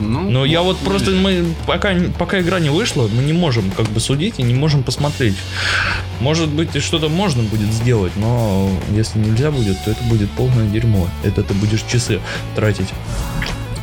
Ну, 0.00 0.30
Но 0.30 0.44
я 0.46 0.62
вот 0.62 0.78
просто 0.78 1.10
мы 1.10 1.44
пока 1.66 1.94
пока 2.18 2.40
игра 2.40 2.58
не 2.58 2.70
вышла, 2.70 3.06
мы 3.08 3.22
не 3.22 3.34
можем 3.34 3.70
как 3.70 3.86
бы 3.90 4.00
судить 4.00 4.34
и 4.38 4.42
не 4.42 4.54
можем 4.54 4.82
посмотреть. 4.82 5.36
Может 6.20 6.48
быть 6.48 6.74
и 6.74 6.80
что-то 6.80 7.10
можно 7.10 7.42
будет 7.42 7.70
сделать, 7.70 8.12
но 8.16 8.70
если 8.92 9.18
нельзя 9.18 9.50
будет, 9.50 9.76
то 9.84 9.90
это 9.90 10.02
будет 10.04 10.30
полное 10.30 10.66
дерьмо. 10.68 11.06
Это 11.22 11.42
ты 11.42 11.52
будешь 11.52 11.82
часы 11.82 12.20
тратить 12.56 12.88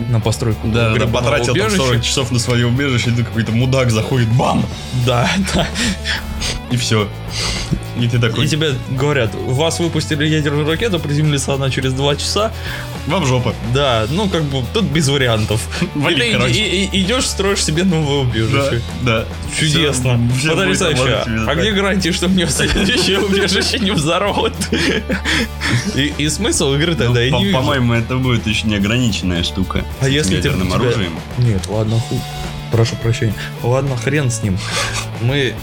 на 0.09 0.19
постройку. 0.19 0.67
Да, 0.67 0.95
да, 0.95 1.07
потратил 1.07 1.53
там 1.53 1.65
убежища. 1.65 1.83
40 1.83 2.01
часов 2.03 2.31
на 2.31 2.39
свое 2.39 2.67
убежище, 2.67 3.09
и 3.09 3.13
тут 3.15 3.25
какой-то 3.25 3.51
мудак 3.51 3.91
заходит, 3.91 4.29
бам! 4.29 4.65
Да, 5.05 5.29
да. 5.53 5.67
И 6.71 6.77
все. 6.77 7.07
И 7.99 8.07
ты 8.07 8.19
такой, 8.19 8.45
И 8.45 8.47
тебе 8.47 8.73
говорят, 8.91 9.31
вас 9.33 9.79
выпустили 9.79 10.23
ядерную 10.27 10.67
ракету, 10.67 10.99
приземлится 10.99 11.53
она 11.55 11.71
через 11.71 11.93
два 11.93 12.15
часа. 12.15 12.51
вам 13.07 13.25
жопа. 13.25 13.55
Да, 13.73 14.05
ну 14.11 14.29
как 14.29 14.43
бы 14.43 14.63
тут 14.71 14.83
без 14.83 15.07
вариантов. 15.09 15.61
Вали, 15.95 16.31
И 16.33 16.35
ты 16.37 16.51
и- 16.51 16.85
и- 16.91 17.01
идешь, 17.01 17.25
строишь 17.25 17.63
себе 17.65 17.83
новое 17.85 18.23
Да, 18.23 18.29
убежище. 18.29 18.81
да. 19.01 19.25
Чудесно. 19.57 20.19
Всё- 20.29 20.37
всё 20.39 20.55
будет 20.55 20.77
Потрясающе. 20.79 21.23
А 21.47 21.55
где 21.55 21.71
гарантия, 21.71 22.11
что 22.11 22.27
мне 22.27 22.45
следующее 22.47 23.19
убежище 23.19 23.79
не 23.79 23.89
взорвут? 23.91 24.53
И, 25.95 26.13
и 26.17 26.29
смысл 26.29 26.73
игры 26.75 26.91
Ну, 26.91 26.97
тогда 26.97 27.21
я 27.21 27.31
по- 27.31 27.37
не 27.39 27.45
вижу. 27.45 27.57
По-моему, 27.57 27.93
это 27.93 28.17
будет 28.17 28.45
еще 28.45 28.67
неограниченная 28.67 29.41
штука. 29.43 29.83
А 30.01 30.07
если 30.09 30.35
ядерным 30.35 30.67
тебя- 30.67 30.75
оружием. 30.77 31.13
Нет, 31.39 31.65
ладно, 31.67 31.99
ху... 31.99 32.21
Прошу 32.71 32.95
прощения. 32.97 33.33
Ладно, 33.63 33.95
хрен 33.95 34.29
с 34.29 34.43
ним. 34.43 34.57
Мы 35.21 35.55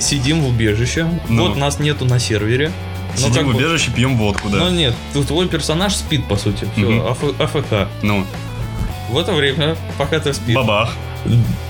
сидим 0.00 0.40
в 0.42 0.48
убежище. 0.48 1.06
Ну. 1.28 1.48
Вот 1.48 1.56
нас 1.56 1.78
нету 1.78 2.04
на 2.04 2.18
сервере. 2.18 2.72
Ну, 3.14 3.18
Сидим 3.28 3.34
как 3.34 3.44
в 3.44 3.46
бы- 3.52 3.56
убежище, 3.56 3.90
пьем 3.90 4.16
водку, 4.16 4.48
да. 4.48 4.58
Ну 4.58 4.70
нет, 4.70 4.94
тут 5.12 5.26
твой 5.26 5.48
персонаж 5.48 5.94
спит, 5.96 6.26
по 6.28 6.36
сути. 6.36 6.66
Все, 6.76 6.82
Мгм. 6.88 7.06
АФК. 7.38 7.88
Ну, 8.02 8.24
В 9.10 9.18
это 9.18 9.32
время, 9.32 9.76
пока 9.96 10.20
ты 10.20 10.32
спишь, 10.34 10.54
бабах. 10.54 10.92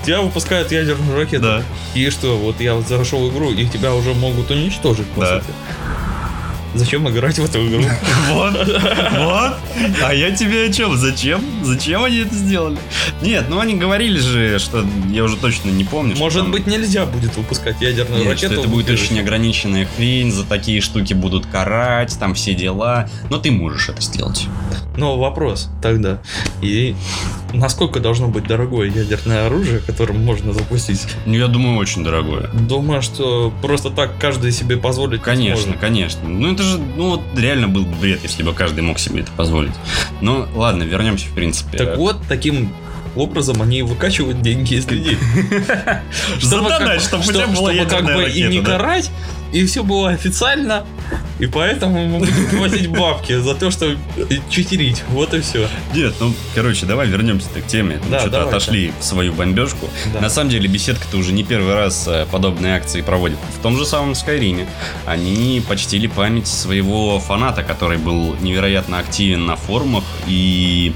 тебя 0.05 0.21
выпускают 0.21 0.71
ядерную 0.71 1.15
ракету. 1.17 1.43
Да. 1.43 1.63
И 1.95 2.09
что, 2.09 2.37
вот 2.37 2.59
я 2.59 2.75
вот 2.75 2.87
зашел 2.87 3.27
в 3.29 3.33
игру, 3.33 3.51
и 3.51 3.65
тебя 3.67 3.95
уже 3.95 4.13
могут 4.13 4.51
уничтожить, 4.51 5.07
по 5.07 5.21
Да. 5.21 5.39
сути. 5.39 5.51
Зачем 6.75 7.09
играть 7.09 7.39
в 7.39 7.43
эту 7.45 7.67
игру? 7.67 7.83
Вот, 8.29 8.53
вот. 8.55 9.53
А 10.03 10.13
я 10.13 10.31
тебе 10.31 10.65
о 10.65 10.71
чем? 10.73 10.95
Зачем? 10.97 11.41
Зачем 11.63 12.03
они 12.03 12.17
это 12.19 12.35
сделали? 12.35 12.77
Нет, 13.21 13.45
ну 13.49 13.59
они 13.59 13.75
говорили 13.75 14.19
же, 14.19 14.59
что 14.59 14.85
я 15.11 15.23
уже 15.23 15.35
точно 15.35 15.69
не 15.69 15.83
помню. 15.83 16.15
что 16.15 16.23
Может 16.23 16.41
там- 16.43 16.51
быть, 16.51 16.67
нельзя 16.67 17.05
будет 17.05 17.35
выпускать 17.35 17.81
ядерную 17.81 18.23
Нет, 18.23 18.37
что 18.37 18.47
ракету? 18.47 18.61
это 18.61 18.69
в 18.69 18.71
будет 18.71 18.89
очень 18.91 19.19
ограниченная 19.19 19.87
хрень, 19.97 20.31
за 20.31 20.43
такие 20.45 20.81
штуки 20.81 21.13
будут 21.13 21.47
карать, 21.47 22.15
там 22.19 22.35
все 22.35 22.53
дела. 22.53 23.09
Но 23.29 23.39
ты 23.39 23.51
можешь 23.51 23.89
это 23.89 24.01
сделать. 24.01 24.45
Но 24.95 25.17
вопрос 25.17 25.69
тогда. 25.81 26.21
И 26.61 26.95
насколько 27.53 27.99
должно 27.99 28.27
быть 28.27 28.47
дорогое 28.47 28.89
ядерное 28.89 29.47
оружие, 29.47 29.79
которым 29.79 30.23
можно 30.23 30.53
запустить? 30.53 31.05
Ну, 31.25 31.33
я 31.33 31.47
думаю, 31.47 31.77
очень 31.77 32.03
дорогое. 32.03 32.49
Думаю, 32.53 33.01
что 33.01 33.53
просто 33.61 33.89
так 33.89 34.17
каждый 34.19 34.51
себе 34.51 34.77
позволить 34.77 35.19
не 35.19 35.25
Конечно, 35.25 35.73
конечно. 35.73 36.27
Ну 36.27 36.53
это 36.53 36.63
же, 36.63 36.77
ну 36.77 37.11
вот 37.11 37.21
реально 37.35 37.67
был 37.67 37.85
бы 37.85 37.95
бред, 37.95 38.19
если 38.23 38.43
бы 38.43 38.53
каждый 38.53 38.81
мог 38.81 38.99
себе 38.99 39.21
это 39.21 39.31
позволить. 39.31 39.73
Ну 40.21 40.47
ладно, 40.55 40.83
вернемся 40.83 41.27
в 41.27 41.31
принципе. 41.31 41.77
Так 41.77 41.97
вот, 41.97 42.17
таким 42.27 42.71
образом 43.15 43.61
они 43.61 43.81
выкачивают 43.81 44.41
деньги 44.41 44.75
из 44.75 44.87
людей. 44.87 45.17
Чтобы 46.39 46.69
как 47.85 48.05
бы 48.05 48.29
и 48.29 48.43
не 48.43 48.61
карать, 48.61 49.11
и 49.51 49.65
все 49.65 49.83
было 49.83 50.09
официально, 50.09 50.85
и 51.39 51.47
поэтому 51.47 52.05
мы 52.07 52.19
будем 52.19 52.57
платить 52.57 52.87
бабки 52.87 53.37
за 53.37 53.55
то, 53.55 53.71
что 53.71 53.95
читерить. 54.49 55.03
Вот 55.09 55.33
и 55.33 55.41
все. 55.41 55.67
Нет, 55.93 56.13
ну, 56.19 56.33
короче, 56.53 56.85
давай 56.85 57.07
вернемся 57.07 57.47
к 57.49 57.65
теме. 57.65 57.99
Мы 58.03 58.11
Да, 58.11 58.19
что-то 58.19 58.43
отошли 58.43 58.93
в 58.99 59.03
свою 59.03 59.33
бомбежку. 59.33 59.89
Да. 60.13 60.21
На 60.21 60.29
самом 60.29 60.49
деле, 60.49 60.67
беседка-то 60.67 61.17
уже 61.17 61.31
не 61.31 61.43
первый 61.43 61.73
раз 61.73 62.07
э, 62.07 62.25
подобные 62.29 62.75
акции 62.75 63.01
проводит. 63.01 63.37
В 63.57 63.61
том 63.61 63.77
же 63.77 63.85
самом 63.85 64.15
Скайриме 64.15 64.67
они 65.05 65.63
почтили 65.67 66.07
память 66.07 66.47
своего 66.47 67.19
фаната, 67.19 67.63
который 67.63 67.97
был 67.97 68.35
невероятно 68.41 68.99
активен 68.99 69.45
на 69.45 69.55
форумах 69.55 70.03
и 70.27 70.93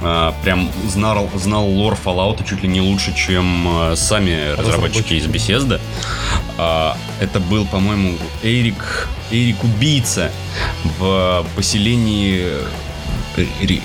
э, 0.00 0.32
прям 0.42 0.70
знал, 0.88 1.28
знал 1.34 1.66
лор 1.66 1.96
Fallout 2.02 2.46
чуть 2.48 2.62
ли 2.62 2.68
не 2.68 2.80
лучше, 2.80 3.14
чем 3.14 3.66
э, 3.92 3.96
сами 3.96 4.52
разработчики 4.56 5.14
из 5.14 5.26
Bethesda. 5.26 5.80
А, 6.58 6.96
это 7.20 7.40
был, 7.40 7.66
по-моему, 7.66 8.16
Эрик, 8.42 9.08
Эрик 9.30 9.62
Убийца 9.64 10.30
в 10.98 11.44
поселении 11.56 12.46
э, 13.36 13.44
Ри- 13.62 13.82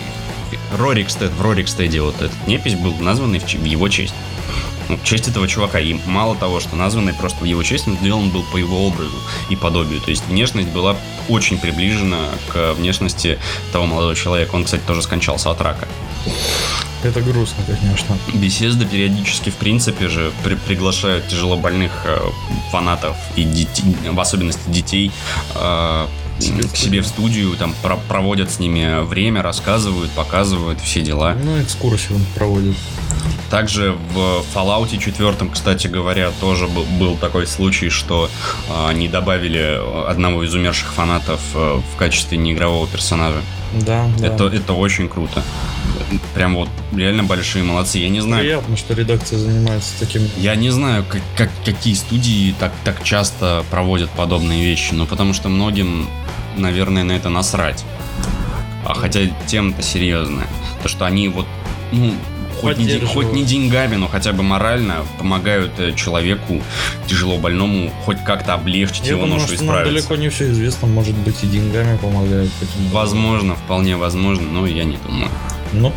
Рорикстед, 0.78 1.32
в 1.32 1.42
Рорикстеде 1.42 2.02
вот 2.02 2.16
этот 2.16 2.48
непись 2.48 2.76
был 2.76 2.96
названный 2.98 3.40
в 3.40 3.64
его 3.64 3.88
честь. 3.90 4.14
Ну, 4.90 5.00
честь 5.04 5.28
этого 5.28 5.48
чувака. 5.48 5.80
И 5.80 5.94
мало 6.06 6.36
того, 6.36 6.60
что 6.60 6.76
названный 6.76 7.14
просто 7.14 7.40
в 7.42 7.46
его 7.46 7.64
честь, 7.64 7.88
но 7.88 7.96
сделан 7.96 8.30
был 8.30 8.44
по 8.44 8.58
его 8.58 8.86
образу 8.88 9.16
и 9.50 9.56
подобию. 9.56 10.00
То 10.02 10.12
есть 10.12 10.24
внешность 10.28 10.70
была 10.70 10.96
очень 11.28 11.58
приближена 11.58 12.20
к 12.54 12.74
внешности 12.74 13.40
того 13.72 13.86
молодого 13.86 14.16
человека. 14.16 14.56
Он, 14.56 14.64
кстати, 14.64 14.84
тоже 14.86 15.02
скончался 15.02 15.50
от 15.52 15.62
рака. 15.62 15.88
Это 17.04 17.22
грустно, 17.22 17.64
конечно. 17.68 18.18
Беседа 18.34 18.84
периодически, 18.86 19.50
в 19.52 19.56
принципе 19.56 20.08
же, 20.08 20.32
при- 20.44 20.56
приглашают 20.56 21.28
тяжелобольных 21.28 21.92
э, 22.06 22.18
фанатов 22.72 23.16
и 23.36 23.44
детей, 23.44 23.96
в 24.12 24.20
особенности 24.20 24.68
детей 24.68 25.12
э, 25.54 26.08
Себе 26.40 26.64
к 26.64 26.76
себе 26.76 27.02
в 27.02 27.08
студию, 27.08 27.56
там 27.58 27.76
про- 27.84 27.98
проводят 28.08 28.52
с 28.52 28.58
ними 28.60 29.06
время, 29.06 29.44
рассказывают, 29.44 30.10
показывают 30.12 30.82
все 30.82 31.02
дела. 31.02 31.36
Ну, 31.44 31.62
экскурсию 31.62 32.20
проводят. 32.36 32.76
Также 33.50 33.96
в 34.14 34.44
Fallout 34.54 34.98
4, 34.98 35.34
кстати 35.54 35.88
говоря, 35.88 36.32
тоже 36.42 36.68
был, 36.68 36.84
был 37.00 37.16
такой 37.18 37.46
случай, 37.48 37.90
что 37.90 38.30
э, 38.70 38.88
они 38.88 39.08
добавили 39.08 39.80
одного 40.08 40.44
из 40.44 40.54
умерших 40.54 40.92
фанатов 40.94 41.40
э, 41.54 41.80
в 41.94 41.98
качестве 41.98 42.38
неигрового 42.38 42.88
персонажа. 42.88 43.42
Да, 43.74 44.08
да. 44.18 44.28
Это, 44.28 44.46
это 44.46 44.74
очень 44.74 45.08
круто. 45.08 45.44
Прям 46.34 46.56
вот 46.56 46.70
реально 46.96 47.24
большие 47.24 47.64
молодцы. 47.64 48.00
Я 48.00 48.10
не 48.10 48.22
знаю, 48.22 48.42
Приятно, 48.44 48.78
что 48.78 48.94
редакция 48.94 49.38
занимается 49.40 49.92
таким. 50.00 50.28
Я 50.38 50.56
не 50.56 50.70
знаю, 50.70 51.04
как, 51.08 51.22
как- 51.38 51.52
какие 51.64 51.94
студии 51.94 52.54
так, 52.60 52.72
так 52.84 53.04
часто 53.04 53.64
проводят 53.70 54.10
подобные 54.12 54.64
вещи, 54.64 54.94
но 54.94 55.06
потому 55.06 55.34
что 55.34 55.50
многим, 55.50 56.08
наверное, 56.58 57.04
на 57.04 57.12
это 57.14 57.30
насрать. 57.30 57.84
А 58.86 58.94
хотя 58.94 59.22
тема-то 59.48 59.82
серьезная. 59.82 60.48
То, 60.84 60.90
что 60.90 61.06
они 61.06 61.28
вот, 61.30 61.48
ну, 61.92 62.14
хоть 62.62 62.78
не, 62.78 63.00
хоть 63.00 63.32
не 63.34 63.44
деньгами, 63.44 63.96
но 63.96 64.08
хотя 64.08 64.32
бы 64.34 64.44
морально 64.44 65.06
помогают 65.18 65.72
э, 65.80 65.94
человеку 65.94 66.62
тяжело 67.08 67.38
больному 67.38 67.92
хоть 68.06 68.24
как-то 68.24 68.54
облегчить 68.54 69.06
Я 69.06 69.12
его 69.12 69.22
думаю, 69.22 69.42
ношу 69.42 69.54
что 69.54 69.64
нам 69.64 69.76
справиться. 69.76 69.94
далеко 69.94 70.16
не 70.16 70.30
все 70.30 70.50
известно, 70.52 70.88
может 70.88 71.16
быть, 71.16 71.44
и 71.44 71.48
деньгами 71.48 71.98
помогают. 71.98 72.52
Возможно, 72.92 73.56
вполне 73.56 73.98
возможно, 73.98 74.48
но 74.52 74.66
я 74.66 74.84
не 74.84 74.98
думаю. 74.98 75.30
Но 75.74 75.92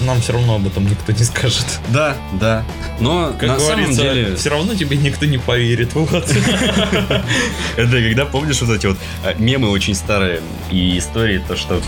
нам 0.00 0.20
все 0.20 0.32
равно 0.32 0.56
об 0.56 0.66
этом 0.66 0.86
никто 0.86 1.12
не 1.12 1.24
скажет. 1.24 1.66
Да, 1.88 2.16
да. 2.40 2.64
Но 3.00 3.32
Как 3.38 3.48
на 3.48 3.58
самом 3.58 3.92
деле... 3.92 4.36
все 4.36 4.50
равно 4.50 4.74
тебе 4.74 4.96
никто 4.96 5.26
не 5.26 5.38
поверит. 5.38 5.94
Вот. 5.94 6.12
Это 7.76 7.90
когда 7.90 8.24
помнишь 8.26 8.60
вот 8.62 8.76
эти 8.76 8.86
вот 8.86 8.98
а, 9.24 9.34
мемы 9.38 9.70
очень 9.70 9.94
старые 9.94 10.40
и 10.70 10.98
истории, 10.98 11.42
то 11.46 11.56
что, 11.56 11.80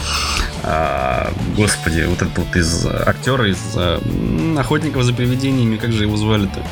а, 0.63 1.33
господи, 1.57 2.05
вот 2.09 2.23
этот 2.23 2.37
вот 2.37 2.57
из 2.57 2.87
а, 2.87 3.05
актера 3.07 3.49
из 3.51 3.77
м, 3.77 4.59
охотников 4.59 5.05
за 5.05 5.13
привидениями, 5.13 5.77
как 5.77 5.93
же 5.93 6.05
его 6.05 6.17
звали-то? 6.17 6.65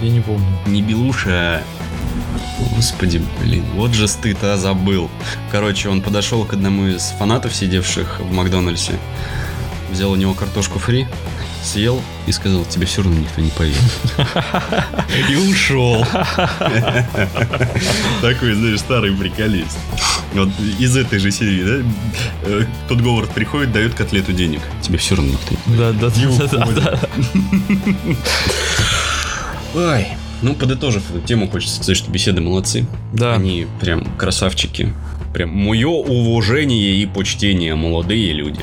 Я 0.00 0.10
не 0.10 0.20
помню. 0.20 0.46
Не 0.66 0.82
Белуша, 0.82 1.30
а... 1.30 1.62
Господи, 2.76 3.20
блин, 3.40 3.64
вот 3.74 3.94
же 3.94 4.06
стыд, 4.08 4.38
а 4.42 4.56
забыл. 4.56 5.10
Короче, 5.50 5.88
он 5.88 6.02
подошел 6.02 6.44
к 6.44 6.52
одному 6.52 6.86
из 6.86 7.02
фанатов, 7.18 7.54
сидевших 7.54 8.20
в 8.20 8.32
Макдональдсе, 8.32 8.92
взял 9.94 10.10
у 10.10 10.16
него 10.16 10.34
картошку 10.34 10.78
фри, 10.78 11.06
съел 11.62 12.02
и 12.26 12.32
сказал, 12.32 12.64
тебе 12.64 12.84
все 12.86 13.02
равно 13.02 13.18
никто 13.20 13.40
не 13.40 13.50
поверит. 13.50 13.78
И 15.30 15.36
ушел. 15.36 16.04
Такой, 18.20 18.54
знаешь, 18.54 18.80
старый 18.80 19.12
приколист. 19.12 19.78
Вот 20.34 20.50
из 20.78 20.96
этой 20.96 21.18
же 21.18 21.30
серии, 21.30 21.62
да? 21.62 21.82
Э, 22.42 22.64
Тот 22.88 23.00
Говард 23.00 23.30
приходит, 23.30 23.72
дает 23.72 23.94
котлету 23.94 24.32
денег. 24.32 24.60
Тебе 24.82 24.98
все 24.98 25.14
равно 25.14 25.32
никто 25.32 25.54
не 25.66 25.76
да, 25.76 25.92
да, 25.92 26.10
да, 26.10 26.66
да. 26.74 26.98
Ой, 29.96 30.06
ну, 30.42 30.54
подытожив 30.54 31.08
эту 31.10 31.20
тему, 31.20 31.48
хочется 31.48 31.76
сказать, 31.76 31.96
что 31.96 32.10
беседы 32.10 32.40
молодцы. 32.40 32.86
Да. 33.12 33.34
Они 33.34 33.66
прям 33.80 34.04
красавчики. 34.16 34.92
Прям 35.32 35.50
мое 35.50 35.88
уважение 35.88 36.96
и 36.96 37.06
почтение, 37.06 37.74
молодые 37.74 38.32
люди. 38.32 38.60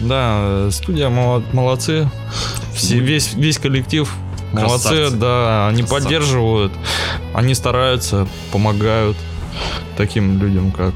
Да, 0.00 0.70
студия 0.70 1.08
молодцы. 1.08 2.08
Все, 2.74 2.98
весь, 3.00 3.34
весь 3.34 3.58
коллектив 3.58 4.12
молодцы, 4.52 4.88
Красавцы. 4.88 5.16
да, 5.16 5.68
они 5.68 5.82
Красавцы. 5.82 6.04
поддерживают, 6.04 6.72
они 7.34 7.54
стараются, 7.54 8.28
помогают 8.52 9.16
таким 9.96 10.38
людям, 10.40 10.70
как 10.70 10.94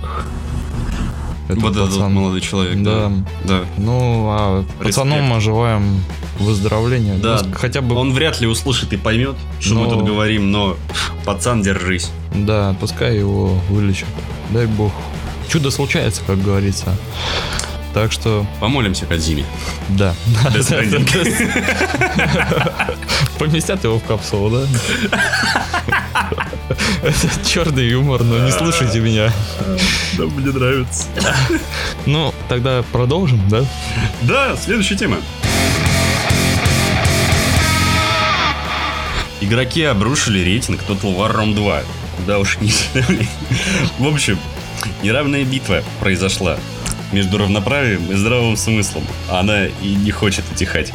этот 1.48 1.62
вот 1.62 1.72
этот 1.76 1.90
пацан. 1.90 2.14
молодой 2.14 2.40
человек. 2.40 2.80
Да. 2.82 3.12
Да. 3.44 3.60
Ну, 3.76 4.26
а 4.30 4.64
Респект. 4.80 5.06
мы 5.06 5.40
желаем 5.40 6.00
выздоровления. 6.38 7.16
Да. 7.18 7.40
Ну, 7.44 7.52
хотя 7.54 7.82
бы, 7.82 7.96
Он 7.96 8.12
вряд 8.12 8.40
ли 8.40 8.46
услышит 8.46 8.92
и 8.92 8.96
поймет, 8.96 9.34
что 9.60 9.74
мы 9.74 9.86
Но- 9.86 9.90
тут 9.96 10.04
говорим, 10.06 10.50
но 10.52 10.76
пацан, 11.24 11.60
держись. 11.62 12.10
да, 12.32 12.74
пускай 12.80 13.18
его 13.18 13.58
вылечат. 13.68 14.08
Дай 14.50 14.66
бог. 14.66 14.92
Чудо 15.48 15.70
случается, 15.70 16.22
как 16.26 16.40
говорится. 16.40 16.96
Так 17.94 18.10
что, 18.10 18.46
Помолимся 18.58 19.04
Кадзиме. 19.06 19.44
да. 19.90 20.14
Поместят 23.38 23.84
его 23.84 23.98
в 23.98 24.04
капсулу, 24.04 24.48
да? 24.50 24.66
Это 27.02 27.28
черный 27.46 27.86
юмор, 27.88 28.22
но 28.22 28.38
не 28.38 28.50
слушайте 28.50 29.00
меня. 29.00 29.30
Да, 30.16 30.24
мне 30.24 30.52
нравится. 30.52 31.04
Ну, 32.06 32.32
тогда 32.48 32.82
продолжим, 32.92 33.46
да? 33.48 33.64
Да, 34.22 34.56
следующая 34.56 34.96
тема. 34.96 35.18
Игроки 39.40 39.82
обрушили 39.82 40.38
рейтинг 40.38 40.80
Total 40.88 41.14
War 41.16 41.34
Rome 41.36 41.54
2. 41.54 41.82
Да 42.26 42.38
уж 42.38 42.58
не. 42.60 42.72
В 43.98 44.06
общем, 44.06 44.38
неравная 45.02 45.44
битва 45.44 45.82
произошла 46.00 46.56
между 47.12 47.38
равноправием 47.38 48.10
и 48.10 48.14
здравым 48.14 48.56
смыслом. 48.56 49.04
А 49.28 49.40
Она 49.40 49.66
и 49.66 49.94
не 49.94 50.10
хочет 50.10 50.44
утихать. 50.50 50.92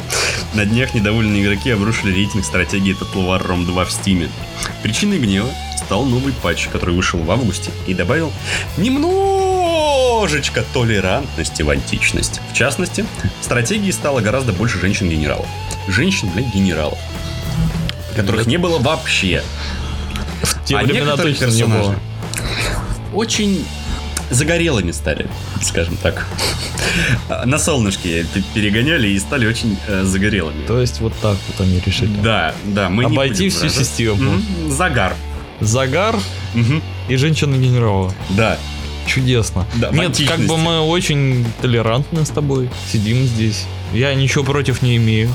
На 0.54 0.64
днях 0.64 0.94
недовольные 0.94 1.42
игроки 1.42 1.70
обрушили 1.70 2.12
рейтинг 2.14 2.44
стратегии 2.44 2.94
Total 2.96 3.24
War 3.26 3.46
Rome 3.46 3.64
2 3.66 3.84
в 3.84 3.88
Steam. 3.88 4.28
Причиной 4.82 5.18
гнева 5.18 5.48
стал 5.76 6.04
новый 6.04 6.32
патч, 6.32 6.68
который 6.68 6.94
вышел 6.94 7.20
в 7.20 7.30
августе 7.30 7.70
и 7.86 7.94
добавил 7.94 8.32
немножечко 8.76 10.64
толерантности 10.72 11.62
в 11.62 11.70
античность. 11.70 12.40
В 12.50 12.54
частности, 12.54 13.04
стратегии 13.40 13.90
стало 13.90 14.20
гораздо 14.20 14.52
больше 14.52 14.78
женщин-генералов. 14.80 15.46
Женщин, 15.86 16.28
блядь, 16.34 16.52
генералов. 16.54 16.98
Которых 18.16 18.46
не 18.46 18.56
было 18.56 18.78
вообще. 18.78 19.42
В 20.42 20.64
те 20.64 20.76
А 20.76 20.82
времена 20.82 21.04
некоторые 21.06 21.34
точно 21.34 21.44
не 21.46 21.50
персонажи 21.62 21.82
было. 21.90 21.94
очень 23.14 23.64
загорелыми 24.30 24.90
стали, 24.92 25.28
скажем 25.62 25.96
так. 25.96 26.26
На 27.44 27.58
солнышке 27.58 28.26
перегоняли 28.54 29.08
и 29.08 29.18
стали 29.18 29.46
очень 29.46 29.78
э, 29.86 30.04
загорелыми. 30.04 30.66
То 30.66 30.80
есть 30.80 31.00
вот 31.00 31.12
так 31.20 31.36
вот 31.48 31.60
они 31.60 31.80
решили. 31.84 32.16
Да, 32.22 32.54
да, 32.64 32.88
мы 32.88 33.04
Обойти 33.04 33.48
всю 33.48 33.68
систему. 33.68 34.40
Загар. 34.68 35.14
Загар 35.60 36.16
Мгм, 36.54 36.82
и 37.08 37.16
женщина-генерала. 37.16 38.12
Да. 38.30 38.58
Чудесно. 39.06 39.66
Да, 39.76 39.90
Нет, 39.90 40.20
как 40.28 40.40
бы 40.40 40.58
мы 40.58 40.80
очень 40.80 41.46
толерантны 41.62 42.24
с 42.26 42.28
тобой. 42.28 42.68
Сидим 42.92 43.24
здесь. 43.24 43.64
Я 43.92 44.14
ничего 44.14 44.44
против 44.44 44.82
не 44.82 44.96
имею. 44.96 45.34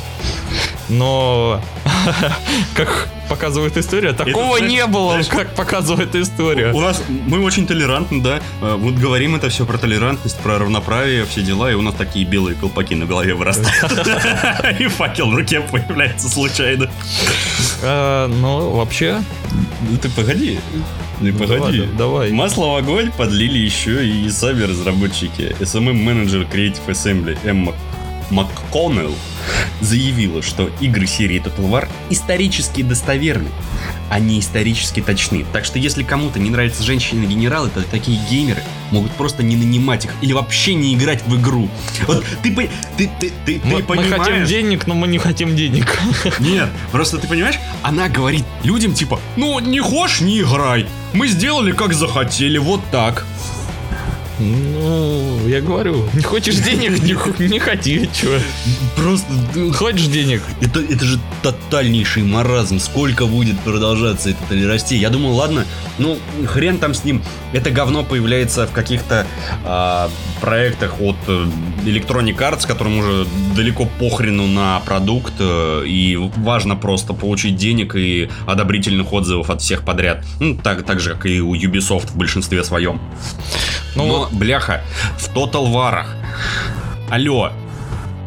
Но, 0.90 1.62
как 2.76 3.10
показывает 3.30 3.78
история, 3.78 4.14
такого 4.14 4.58
знаешь, 4.58 4.72
не 4.72 4.86
было, 4.86 5.12
знаешь, 5.12 5.28
как 5.28 5.56
показывает 5.56 6.14
история. 6.16 6.72
У 6.74 6.82
нас 6.82 7.02
мы 7.10 7.42
очень 7.44 7.66
толерантны, 7.66 8.22
да. 8.22 8.42
Э, 8.62 8.76
Вот 8.76 8.96
говорим 8.96 9.36
это 9.36 9.50
все 9.50 9.66
про 9.66 9.78
толерантность, 9.78 10.38
про 10.40 10.60
равноправие, 10.60 11.26
все 11.26 11.42
дела, 11.42 11.72
и 11.72 11.74
у 11.74 11.82
нас 11.82 11.96
такие 11.96 12.26
белые 12.26 12.56
колпаки 12.56 12.96
на 12.96 13.06
голове 13.06 13.34
вырастают. 13.34 14.08
И 14.80 14.88
факел 14.88 15.32
в 15.32 15.36
руке 15.36 15.62
появляется 15.62 16.30
случайно. 16.30 16.90
А, 17.82 18.28
Ну, 18.28 18.72
вообще, 18.72 19.22
Ну 19.90 19.98
ты 19.98 20.10
погоди. 20.10 20.60
Ну 21.22 21.32
давай, 21.32 21.58
погоди. 21.60 21.90
давай. 21.98 22.32
Масло 22.32 22.68
в 22.68 22.76
огонь 22.76 23.12
подлили 23.12 23.58
еще 23.58 24.06
и 24.06 24.30
сами 24.30 24.64
разработчики. 24.64 25.56
SMM-менеджер 25.60 26.42
Creative 26.52 26.86
Assembly 26.88 27.38
Эмма 27.46 27.74
МакКоннелл 28.30 29.16
заявила, 29.82 30.42
что 30.42 30.70
игры 30.80 31.08
серии 31.08 31.42
Total 31.42 31.70
War 31.70 31.88
исторически 32.10 32.82
достоверны, 32.82 33.50
а 34.10 34.20
не 34.20 34.40
исторически 34.40 35.02
точны. 35.02 35.46
Так 35.52 35.66
что 35.66 35.80
если 35.80 36.04
кому-то 36.04 36.40
не 36.40 36.50
нравятся 36.50 36.84
женщины-генералы, 36.84 37.70
то 37.70 37.82
такие 37.84 38.20
геймеры 38.30 38.62
могут 38.92 39.12
просто 39.12 39.44
не 39.44 39.56
нанимать 39.56 40.06
их 40.06 40.12
или 40.22 40.34
вообще 40.34 40.74
не 40.76 40.94
играть 40.94 41.26
в 41.26 41.40
игру. 41.40 41.70
Вот 42.08 42.24
ты, 42.42 42.54
ты, 42.54 42.70
ты, 42.98 43.12
ты, 43.20 43.32
ты 43.46 43.62
Мы, 43.64 43.78
мы 43.78 43.84
понимаешь... 43.84 44.22
хотим 44.22 44.46
денег, 44.46 44.88
но 44.88 44.96
мы 44.96 45.08
не 45.08 45.18
хотим 45.18 45.56
денег. 45.56 46.00
Нет, 46.40 46.70
просто 46.92 47.18
ты 47.18 47.28
понимаешь, 47.28 47.60
она 47.82 48.08
говорит 48.10 48.46
людям 48.64 48.94
типа, 48.94 49.20
ну 49.36 49.60
не 49.60 49.80
хочешь, 49.80 50.22
не 50.22 50.42
играй. 50.42 50.86
Мы 51.14 51.28
сделали 51.28 51.72
как 51.72 51.94
захотели, 51.94 52.58
вот 52.58 52.82
так. 52.92 53.26
Ну, 54.44 55.48
я 55.48 55.62
говорю, 55.62 56.06
не 56.14 56.22
хочешь 56.22 56.56
денег, 56.56 57.02
не, 57.04 57.48
не 57.48 57.60
хоти, 57.60 58.10
чё. 58.14 58.40
Просто 58.96 59.28
ну, 59.56 59.72
Хочешь 59.72 60.08
денег? 60.08 60.42
Это, 60.62 60.80
это 60.82 61.06
же 61.06 61.20
тотальнейший 61.42 62.24
маразм. 62.24 62.80
Сколько 62.80 63.26
будет 63.26 63.60
продолжаться 63.60 64.32
это 64.32 64.56
или 64.56 64.66
расти? 64.66 64.96
Я 64.96 65.10
думал, 65.10 65.36
ладно, 65.36 65.66
ну, 65.98 66.18
хрен 66.46 66.78
там 66.78 66.94
с 66.94 67.04
ним. 67.04 67.22
Это 67.54 67.72
говно 67.72 68.04
появляется 68.04 68.68
в 68.68 68.72
каких-то 68.72 69.26
а, 69.66 70.10
проектах 70.42 71.00
от 71.00 71.16
э, 71.28 71.46
Electronic 71.86 72.38
Arts, 72.38 72.68
которым 72.68 72.98
уже 73.00 73.26
далеко 73.56 73.88
похрену 74.00 74.48
на 74.48 74.80
продукт. 74.82 75.34
э, 75.40 75.84
и 75.86 76.18
важно 76.18 76.76
просто 76.76 77.14
получить 77.14 77.56
денег 77.56 77.96
и 77.96 78.30
одобрительных 78.48 79.14
отзывов 79.14 79.50
от 79.50 79.62
всех 79.62 79.84
подряд. 79.84 80.26
Ну, 80.40 80.58
так, 80.58 80.84
так 80.84 81.00
же, 81.00 81.12
как 81.12 81.26
и 81.26 81.42
у 81.42 81.56
Ubisoft 81.56 82.08
в 82.08 82.18
большинстве 82.18 82.64
своем. 82.64 83.00
Ну, 83.96 84.08
Но, 84.08 84.30
бляха, 84.34 84.84
в 85.18 85.30
Total 85.34 85.66
War. 85.72 86.06
Алло, 87.10 87.52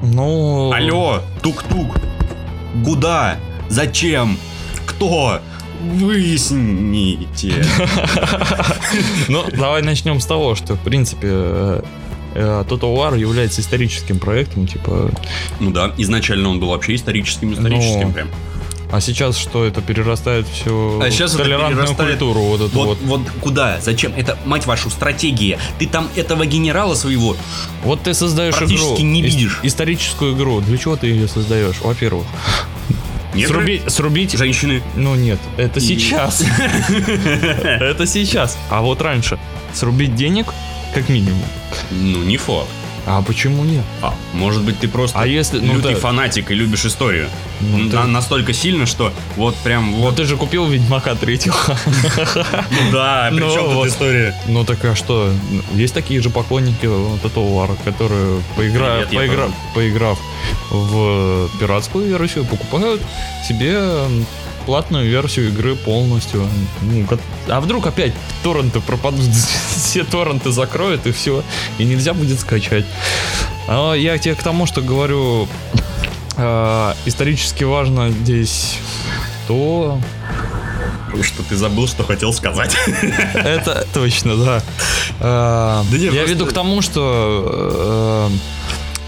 ну... 0.02 0.72
Алло, 0.72 1.22
тук-тук. 1.42 1.96
Куда? 2.84 3.38
Зачем? 3.68 4.38
Кто? 4.84 5.40
Выясните. 5.80 7.64
Ну, 9.28 9.44
давай 9.52 9.82
начнем 9.82 10.20
с 10.20 10.26
того, 10.26 10.54
что, 10.54 10.74
в 10.74 10.80
принципе, 10.80 11.28
э, 11.30 11.82
э, 12.34 12.64
Total 12.68 12.94
War 12.94 13.18
является 13.18 13.60
историческим 13.60 14.18
проектом, 14.18 14.66
типа... 14.66 15.10
Ну 15.60 15.70
да, 15.70 15.92
изначально 15.98 16.48
он 16.48 16.60
был 16.60 16.68
вообще 16.68 16.94
историческим, 16.94 17.52
историческим 17.52 18.08
Ну, 18.08 18.12
прям. 18.12 18.28
А 18.90 19.00
сейчас 19.00 19.36
что, 19.36 19.64
это 19.64 19.82
перерастает 19.82 20.46
все 20.46 21.00
А 21.02 21.10
сейчас 21.10 21.32
в 21.32 21.34
это 21.34 21.44
толерантную 21.44 21.86
перерастает- 21.88 22.18
культуру, 22.18 22.40
вот 22.42 22.60
эту 22.60 22.78
Вот, 22.78 22.86
вот. 22.86 22.98
вот 23.02 23.20
куда? 23.40 23.80
Зачем? 23.80 24.12
Это, 24.16 24.38
мать 24.44 24.66
вашу, 24.66 24.90
стратегия. 24.90 25.58
Ты 25.78 25.86
там 25.86 26.08
этого 26.14 26.46
генерала 26.46 26.94
своего 26.94 27.36
Вот 27.82 28.02
ты 28.02 28.14
создаешь 28.14 28.54
Практически 28.56 28.86
игру, 28.94 29.02
не 29.04 29.20
ис- 29.22 29.24
видишь. 29.24 29.60
историческую 29.64 30.36
игру. 30.36 30.60
Для 30.60 30.78
чего 30.78 30.96
ты 30.96 31.08
ее 31.08 31.26
создаешь? 31.26 31.76
Во-первых, 31.82 32.26
негры, 33.34 33.52
срубить, 33.54 33.92
срубить 33.92 34.32
женщины. 34.38 34.82
Ну 34.94 35.14
нет, 35.16 35.40
это 35.56 35.80
И- 35.80 35.82
сейчас. 35.82 36.44
Это 37.64 38.06
сейчас. 38.06 38.56
А 38.70 38.82
вот 38.82 39.02
раньше. 39.02 39.38
Срубить 39.74 40.14
денег, 40.14 40.46
как 40.94 41.08
минимум. 41.08 41.42
Ну, 41.90 42.22
не 42.22 42.36
факт. 42.36 42.68
А 43.06 43.22
почему 43.22 43.64
нет? 43.64 43.84
А, 44.02 44.14
может 44.32 44.62
быть, 44.62 44.80
ты 44.80 44.88
просто 44.88 45.18
А 45.18 45.26
если... 45.26 45.60
Ну, 45.60 45.74
лютый 45.74 45.94
да, 45.94 46.00
фанатик 46.00 46.50
и 46.50 46.54
любишь 46.54 46.84
историю. 46.84 47.28
ну, 47.60 47.78
На- 47.78 48.02
ты- 48.02 48.08
настолько 48.08 48.52
сильно, 48.52 48.84
что 48.84 49.12
вот 49.36 49.54
прям 49.58 49.92
ну, 49.92 49.98
вот... 49.98 50.16
ты 50.16 50.24
же 50.24 50.36
купил 50.36 50.66
Ведьмака 50.66 51.14
третьего. 51.14 51.54
Ну 51.66 52.92
да, 52.92 53.28
при 53.32 53.38
Ну 53.40 53.54
чем 53.54 53.70
тут 53.70 53.86
история? 53.86 54.34
Ну 54.48 54.64
так 54.64 54.84
а 54.84 54.96
что? 54.96 55.32
Есть 55.72 55.94
такие 55.94 56.20
же 56.20 56.30
поклонники 56.30 56.86
вот 56.86 57.24
этого 57.24 57.44
War, 57.44 57.78
которые, 57.84 58.42
поиграв 58.56 60.18
в 60.70 61.48
пиратскую 61.60 62.06
версию, 62.08 62.44
покупают 62.44 63.00
себе 63.46 63.80
платную 64.66 65.08
версию 65.08 65.48
игры 65.48 65.76
полностью. 65.76 66.46
Ну, 66.82 67.06
а 67.48 67.60
вдруг 67.60 67.86
опять 67.86 68.12
торренты 68.42 68.80
пропадут, 68.80 69.30
все 69.76 70.04
торренты 70.04 70.50
закроют 70.50 71.06
и 71.06 71.12
все, 71.12 71.42
и 71.78 71.84
нельзя 71.84 72.12
будет 72.12 72.40
скачать. 72.40 72.84
А 73.68 73.94
я 73.94 74.18
тебе 74.18 74.34
к 74.34 74.42
тому, 74.42 74.66
что 74.66 74.82
говорю, 74.82 75.48
э, 76.36 76.92
исторически 77.06 77.64
важно 77.64 78.10
здесь 78.10 78.78
то, 79.48 79.98
Что 81.22 81.42
ты 81.44 81.56
забыл, 81.56 81.88
что 81.88 82.04
хотел 82.04 82.32
сказать. 82.32 82.76
Это 83.34 83.86
точно, 83.94 84.36
да. 84.36 84.62
А, 85.20 85.84
Да 85.90 85.96
Я 85.96 86.24
веду 86.24 86.46
к 86.46 86.52
тому, 86.52 86.82
что 86.82 88.28
э, 88.30 88.36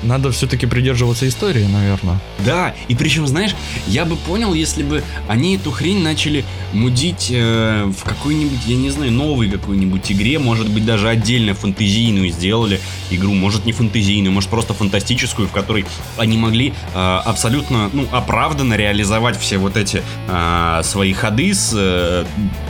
надо 0.03 0.31
все-таки 0.31 0.67
придерживаться 0.67 1.27
истории, 1.29 1.65
наверное. 1.65 2.19
Да, 2.45 2.75
и 2.89 2.95
причем, 2.95 3.27
знаешь, 3.27 3.55
я 3.87 4.05
бы 4.05 4.17
понял, 4.17 4.55
если 4.55 4.83
бы 4.83 5.03
они 5.27 5.57
эту 5.57 5.71
хрень 5.71 6.03
начали 6.03 6.45
мудить 6.73 7.29
э, 7.31 7.85
в 7.85 8.05
какой-нибудь, 8.05 8.61
я 8.67 8.77
не 8.77 8.91
знаю, 8.91 9.13
новой 9.13 9.51
какой-нибудь 9.51 10.11
игре, 10.13 10.39
может 10.39 10.69
быть, 10.69 10.85
даже 10.85 11.09
отдельно 11.09 11.55
фэнтезийную 11.55 12.31
сделали 12.31 12.81
игру, 13.11 13.35
может 13.35 13.65
не 13.65 13.73
фэнтезийную, 13.73 14.33
может 14.33 14.51
просто 14.51 14.75
фантастическую, 14.75 15.49
в 15.49 15.53
которой 15.53 15.85
они 16.17 16.37
могли 16.37 16.75
э, 16.95 17.21
абсолютно, 17.25 17.91
ну, 17.93 18.07
оправданно 18.13 18.75
реализовать 18.75 19.39
все 19.39 19.59
вот 19.59 19.77
эти 19.77 20.03
э, 20.29 20.81
свои 20.85 21.13
ходы 21.13 21.55
с 21.55 21.73
э, 21.75 22.25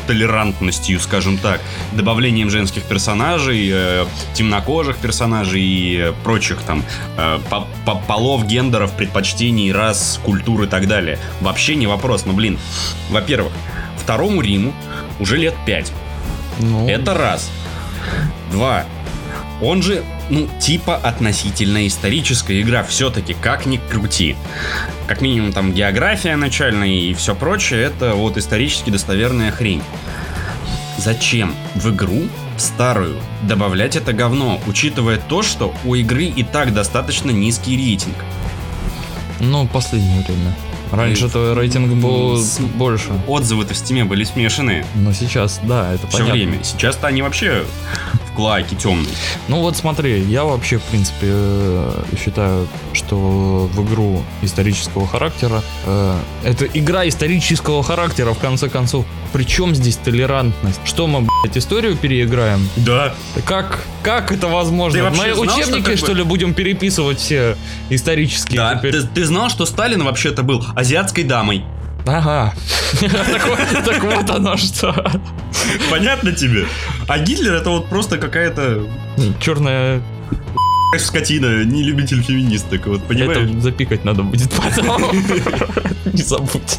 толерантностью, 0.06 1.00
скажем 1.00 1.38
так, 1.38 1.60
добавлением 1.92 2.50
женских 2.50 2.82
персонажей, 2.84 3.68
э, 3.72 4.06
темнокожих 4.34 4.96
персонажей 4.96 5.62
и 5.62 5.96
э, 5.98 6.12
прочих 6.24 6.62
там 6.62 6.82
по- 7.50 7.66
по- 7.84 7.96
полов, 7.96 8.46
гендеров, 8.46 8.92
предпочтений, 8.92 9.72
рас, 9.72 10.20
культур 10.24 10.62
и 10.62 10.66
так 10.66 10.86
далее. 10.86 11.18
Вообще 11.40 11.74
не 11.74 11.86
вопрос. 11.86 12.24
Но, 12.26 12.32
блин, 12.32 12.58
во-первых, 13.10 13.52
второму 13.96 14.40
Риму 14.40 14.72
уже 15.18 15.36
лет 15.36 15.54
пять. 15.66 15.92
Ну, 16.60 16.88
Это 16.88 17.14
раз. 17.14 17.50
Два. 18.52 18.84
Он 19.60 19.82
же, 19.82 20.04
ну, 20.30 20.48
типа 20.60 20.96
относительно 20.96 21.86
историческая 21.88 22.60
игра, 22.60 22.84
все-таки, 22.84 23.34
как 23.34 23.66
ни 23.66 23.78
крути. 23.90 24.36
Как 25.08 25.20
минимум, 25.20 25.52
там, 25.52 25.72
география 25.72 26.36
начальная 26.36 26.88
и 26.88 27.12
все 27.14 27.34
прочее, 27.34 27.82
это 27.82 28.14
вот 28.14 28.36
исторически 28.36 28.90
достоверная 28.90 29.50
хрень. 29.50 29.82
Зачем 30.98 31.54
в 31.74 31.90
игру 31.90 32.28
старую 32.60 33.16
добавлять 33.42 33.96
это 33.96 34.12
говно, 34.12 34.60
учитывая 34.66 35.16
то, 35.18 35.42
что 35.42 35.74
у 35.84 35.94
игры 35.94 36.24
и 36.24 36.42
так 36.42 36.72
достаточно 36.74 37.30
низкий 37.30 37.76
рейтинг? 37.76 38.16
ну, 39.40 39.66
последнее 39.68 40.20
время. 40.22 40.54
Раньше-то 40.90 41.54
рейтинг 41.54 41.92
был 42.02 42.38
С- 42.42 42.58
больше. 42.60 43.10
Отзывы-то 43.26 43.74
в 43.74 43.76
стиме 43.76 44.04
были 44.04 44.24
смешанные 44.24 44.84
Но 44.94 45.12
сейчас, 45.12 45.60
да, 45.62 45.92
это 45.92 46.06
все 46.06 46.18
понятно. 46.18 46.32
время. 46.32 46.64
Сейчас-то 46.64 47.06
они 47.06 47.20
вообще 47.20 47.64
в 48.30 48.34
клаке 48.34 48.74
темные. 48.74 49.14
Ну 49.48 49.60
вот 49.60 49.76
смотри, 49.76 50.22
я 50.22 50.44
вообще, 50.44 50.78
в 50.78 50.82
принципе, 50.84 51.26
э, 51.26 52.02
считаю, 52.18 52.66
что 52.94 53.68
в 53.72 53.84
игру 53.84 54.22
исторического 54.42 55.06
характера 55.06 55.62
э, 55.84 56.18
это 56.44 56.64
игра 56.64 57.06
исторического 57.06 57.82
характера, 57.82 58.32
в 58.32 58.38
конце 58.38 58.68
концов. 58.70 59.04
Причем 59.32 59.74
здесь 59.74 59.96
толерантность? 59.96 60.80
Что 60.84 61.06
мы, 61.06 61.26
блядь, 61.42 61.56
историю 61.56 61.96
переиграем? 61.96 62.68
Да. 62.76 63.14
Как, 63.44 63.80
как 64.02 64.32
это 64.32 64.48
возможно? 64.48 64.98
Ты 64.98 65.04
вообще 65.04 65.20
Мы 65.28 65.34
знал, 65.34 65.46
что 65.46 65.60
учебники, 65.60 65.84
как 65.84 65.94
бы- 65.94 65.98
что 65.98 66.12
ли, 66.14 66.22
будем 66.22 66.54
переписывать 66.54 67.18
все 67.18 67.56
исторические 67.90 68.56
Да, 68.58 68.74
теперь? 68.76 68.92
ты, 68.92 69.02
ты 69.06 69.24
знал, 69.24 69.48
что 69.50 69.66
Сталин 69.66 70.02
вообще-то 70.04 70.42
был 70.42 70.64
азиатской 70.74 71.24
дамой? 71.24 71.64
Ага. 72.06 72.54
Так 73.00 73.46
вот- 73.46 73.84
Так 73.84 74.02
вот 74.02 74.30
оно 74.30 74.56
что. 74.56 75.20
Понятно 75.90 76.32
тебе? 76.32 76.66
А 77.06 77.18
Гитлер 77.18 77.54
это 77.54 77.70
вот 77.70 77.88
просто 77.88 78.16
какая-то 78.18 78.86
Черная... 79.40 80.00
скотина, 80.96 81.64
не 81.64 81.82
любитель 81.82 82.22
феминисток, 82.22 82.86
вот 82.86 83.02
понимаешь? 83.04 83.50
Это 83.50 83.60
запикать 83.60 84.04
надо 84.04 84.22
будет 84.22 84.50
потом. 84.50 85.02
Не 86.12 86.22
забудь. 86.22 86.78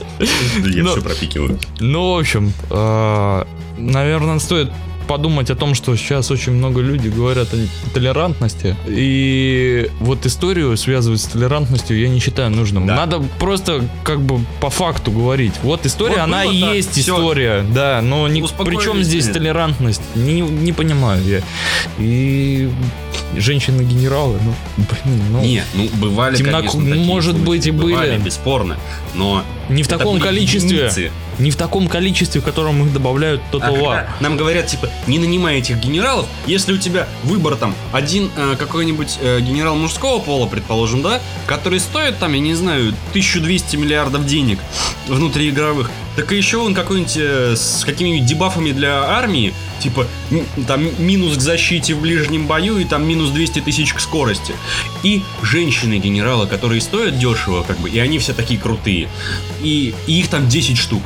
Я 0.65 0.86
все 0.86 1.02
пропикиваю. 1.02 1.60
Ну, 1.80 2.15
в 2.15 2.19
общем, 2.19 2.52
э, 2.72 3.43
наверное, 3.78 4.39
стоит 4.39 4.72
подумать 5.10 5.50
о 5.50 5.56
том, 5.56 5.74
что 5.74 5.95
сейчас 5.95 6.30
очень 6.30 6.52
много 6.52 6.82
людей 6.82 7.10
говорят 7.10 7.48
о 7.52 7.58
толерантности. 7.95 8.76
И 8.88 9.89
вот 10.00 10.24
историю 10.28 10.78
связывать 10.78 11.19
с 11.19 11.26
толерантностью 11.26 12.00
я 12.00 12.10
не 12.10 12.19
считаю 12.19 12.52
нужным. 12.52 12.86
Да. 12.86 12.95
Надо 12.95 13.19
просто 13.39 13.84
как 14.04 14.22
бы 14.22 14.39
по 14.62 14.69
факту 14.69 15.10
говорить. 15.12 15.54
Вот 15.63 15.84
история, 15.88 16.17
Вот 16.17 16.24
она 16.26 16.43
было 16.43 16.52
и 16.52 16.62
так, 16.62 16.76
есть 16.76 16.91
всё. 16.91 17.02
история. 17.15 17.65
Да, 17.74 18.02
но 18.04 18.28
ни, 18.28 18.43
Успокоились, 18.43 18.78
при 18.78 18.86
чем 18.86 19.04
здесь 19.04 19.26
нет. 19.26 19.34
толерантность? 19.34 20.02
Не, 20.13 20.41
не 20.41 20.74
понимаю 20.74 21.24
я. 21.26 21.41
И 21.98 22.69
женщины-генералы, 23.36 24.38
ну, 24.45 24.54
блин, 24.78 25.22
ну... 25.32 25.41
Не, 25.41 25.63
ну 25.74 25.89
бывали, 25.95 26.38
Темноко- 26.38 26.52
конечно, 26.52 26.86
такие 26.86 27.06
может 27.06 27.32
случаи. 27.36 27.45
быть, 27.48 27.65
и 27.67 27.72
были. 27.72 27.93
Бывали, 27.93 28.17
бесспорно. 28.19 28.78
Но 29.15 29.43
Не 29.69 29.84
в 29.84 29.88
это 29.88 29.97
таком 29.97 30.19
количестве. 30.19 30.77
единицы. 30.77 31.12
Не 31.38 31.51
в 31.51 31.55
таком 31.55 31.88
количестве, 31.88 32.41
в 32.41 32.43
котором 32.43 32.86
их 32.86 32.91
добавляют 32.91 33.41
А 33.51 33.55
Total 33.55 33.73
War. 33.73 33.97
когда 33.97 34.08
нам 34.19 34.36
говорят, 34.36 34.67
типа, 34.67 34.89
не 35.08 35.19
нанимай 35.19 35.60
этих 35.60 35.77
генералов, 35.77 36.25
если 36.47 36.73
у 36.73 36.77
тебя 36.77 37.08
выбор 37.23 37.55
там 37.55 37.73
один 37.93 38.29
э, 38.36 38.55
какой-нибудь 38.58 39.19
э, 39.21 39.39
генерал 39.39 39.75
мужского 39.75 40.19
пола, 40.19 40.47
предположим, 40.47 41.01
да, 41.01 41.21
который 41.45 41.79
стоит 41.79 42.17
там, 42.17 42.34
я 42.34 42.39
не 42.39 42.55
знаю, 42.55 42.93
1200 43.12 43.75
миллиардов 43.77 44.25
денег 44.25 44.60
внутриигровых, 45.08 45.89
так 46.15 46.32
и 46.32 46.38
еще 46.38 46.58
он 46.58 46.73
какой-нибудь 46.73 47.17
э, 47.17 47.55
с 47.55 47.86
какими-нибудь 47.86 48.27
дебафами 48.27 48.71
для 48.71 49.03
армии, 49.03 49.53
типа, 49.79 50.07
там 50.67 50.87
минус 50.99 51.37
к 51.37 51.41
защите 51.41 51.93
в 51.93 52.01
ближнем 52.01 52.47
бою 52.47 52.77
и 52.77 52.85
там 52.85 53.07
минус 53.07 53.31
200 53.31 53.61
тысяч 53.61 53.93
к 53.93 53.99
скорости. 53.99 54.53
И 55.03 55.21
женщины-генералы, 55.41 56.47
которые 56.47 56.81
стоят 56.81 57.17
дешево, 57.17 57.63
как 57.63 57.79
бы, 57.79 57.89
и 57.89 57.99
они 57.99 58.19
все 58.19 58.33
такие 58.33 58.59
крутые. 58.59 59.09
И, 59.61 59.93
и 60.07 60.19
их 60.19 60.27
там 60.27 60.47
10 60.47 60.77
штук. 60.77 61.03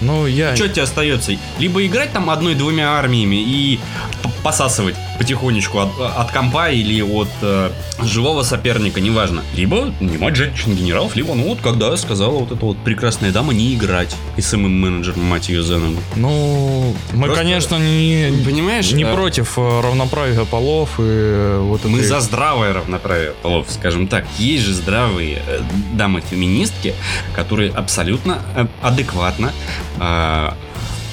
Ну, 0.00 0.26
я... 0.26 0.54
Что 0.54 0.68
тебе 0.68 0.82
остается? 0.82 1.32
Либо 1.58 1.84
играть 1.86 2.12
там 2.12 2.28
одной-двумя 2.28 2.98
армиями 2.98 3.36
и 3.36 3.80
посасывать 4.46 4.94
потихонечку 5.18 5.80
от, 5.80 5.88
от 6.00 6.30
компа 6.30 6.70
или 6.70 7.02
от 7.02 7.26
э, 7.42 7.70
живого 8.04 8.44
соперника, 8.44 9.00
неважно. 9.00 9.42
Либо 9.56 9.92
нанимать 9.98 10.36
женщин-генералов, 10.36 11.16
либо, 11.16 11.34
ну 11.34 11.48
вот, 11.48 11.58
когда 11.60 11.96
сказала 11.96 12.38
вот 12.38 12.52
эта 12.52 12.64
вот 12.64 12.76
прекрасная 12.78 13.32
дама, 13.32 13.52
не 13.52 13.74
играть. 13.74 14.14
И 14.36 14.40
самым 14.40 14.80
менеджером, 14.80 15.24
мать 15.24 15.48
ее 15.48 15.64
за 15.64 15.78
ногу. 15.78 16.00
Ну, 16.14 16.94
мы, 17.12 17.24
Просто- 17.24 17.42
конечно, 17.42 17.76
не, 17.76 18.30
Понимаешь? 18.44 18.92
не 18.92 19.02
э, 19.02 19.12
против 19.12 19.58
э, 19.58 19.80
равноправия 19.80 20.44
полов 20.44 20.90
и 21.00 21.02
э, 21.02 21.58
вот 21.60 21.84
Мы 21.84 21.98
этой- 21.98 22.06
за 22.06 22.20
здравое 22.20 22.72
равноправие 22.72 23.32
полов, 23.42 23.66
скажем 23.68 24.06
так. 24.06 24.26
Есть 24.38 24.64
же 24.64 24.74
здравые 24.74 25.42
э, 25.44 25.60
дамы-феминистки, 25.94 26.94
которые 27.34 27.72
абсолютно 27.72 28.38
э, 28.54 28.66
адекватно 28.80 29.52
э, 29.98 30.50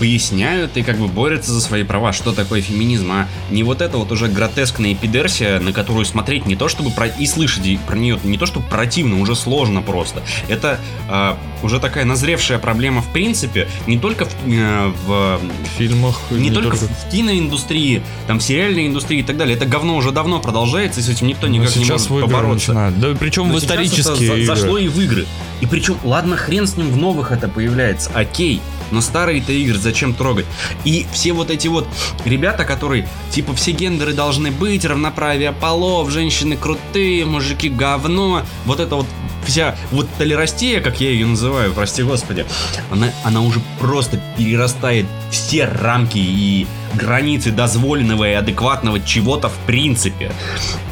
поясняют 0.04 0.76
и 0.76 0.84
как 0.84 0.98
бы 0.98 1.08
борются 1.08 1.54
за 1.54 1.62
свои 1.62 1.84
права. 1.84 2.12
Что 2.12 2.34
такое 2.34 2.60
феминизм, 2.62 3.10
а 3.10 3.28
не 3.50 3.64
вот 3.64 3.82
это 3.82 3.98
вот 3.98 4.12
уже 4.12 4.28
гротескная 4.28 4.92
эпидерсия, 4.92 5.62
на 5.62 5.72
которую 5.72 6.04
смотреть 6.04 6.46
не 6.46 6.58
то 6.58 6.68
чтобы 6.68 6.92
про... 6.92 7.08
и 7.08 7.26
слышать 7.26 7.66
и 7.66 7.78
про 7.88 7.96
нее 7.96 8.20
не 8.26 8.38
то 8.38 8.46
чтобы 8.46 8.68
противно, 8.68 9.22
уже 9.22 9.34
сложно 9.34 9.82
просто. 9.82 10.22
Это 10.50 10.78
э, 11.10 11.36
уже 11.64 11.80
такая 11.80 12.04
назревшая 12.04 12.60
проблема 12.60 13.02
в 13.02 13.14
принципе, 13.14 13.70
не 13.88 13.98
только 13.98 14.26
в, 14.26 14.30
э, 14.46 14.92
в 15.08 15.40
фильмах. 15.78 16.20
не, 16.32 16.52
только, 16.52 16.76
в 16.76 17.10
киноиндустрии, 17.10 18.04
там, 18.28 18.40
в 18.40 18.44
сериальной 18.44 18.88
индустрии 18.88 19.22
и 19.22 19.24
так 19.24 19.38
далее. 19.38 19.56
Это 19.56 19.66
говно 19.66 19.96
уже 19.96 20.12
давно 20.12 20.42
продолжается, 20.42 21.00
и 21.00 21.04
с 21.04 21.08
этим 21.08 21.28
никто 21.28 21.48
никак 21.48 21.74
не 21.78 21.86
может 21.86 22.10
побороться. 22.10 22.74
начинают. 22.74 23.00
Да 23.00 23.16
причем 23.18 23.48
Но 23.48 23.54
в 23.54 23.58
это 23.58 23.68
исторические 23.68 24.04
за- 24.04 24.34
игры. 24.34 24.46
зашло 24.46 24.78
и 24.78 24.90
в 24.90 25.00
игры. 25.00 25.26
И 25.62 25.66
причем, 25.66 25.96
ладно, 26.04 26.36
хрен 26.36 26.68
с 26.68 26.76
ним 26.76 26.90
в 26.90 26.98
новых 26.98 27.32
это 27.32 27.48
появляется, 27.48 28.12
окей. 28.14 28.62
Но 28.94 29.02
старые-то 29.02 29.52
игры 29.52 29.78
зачем 29.78 30.14
трогать? 30.14 30.46
И 30.86 31.08
все 31.12 31.34
вот 31.34 31.50
эти 31.50 31.68
вот 31.68 31.88
ребята, 32.26 32.64
которые, 32.64 33.08
типа, 33.32 33.56
все 33.56 33.72
гендеры 33.72 34.14
должны 34.14 34.52
быть, 34.52 34.86
равноправие 34.86 35.52
полов, 35.52 36.12
женщины 36.12 36.56
крутые, 36.56 37.26
мужики 37.26 37.70
говно, 37.70 38.44
вот 38.66 38.80
это 38.80 38.96
вот 38.98 39.08
вся 39.46 39.76
вот 39.92 40.08
толерастия, 40.18 40.80
как 40.80 41.02
я 41.02 41.10
ее 41.10 41.26
называю, 41.26 41.74
прости 41.74 42.04
господи, 42.04 42.46
она, 42.92 43.12
она 43.24 43.42
уже 43.42 43.60
просто 43.80 44.22
перерастает 44.38 45.08
все 45.32 45.66
рамки 45.66 46.20
и 46.20 46.68
границы 46.94 47.52
дозволенного 47.52 48.30
и 48.30 48.34
адекватного 48.34 49.00
чего-то 49.00 49.50
в 49.50 49.58
принципе. 49.66 50.32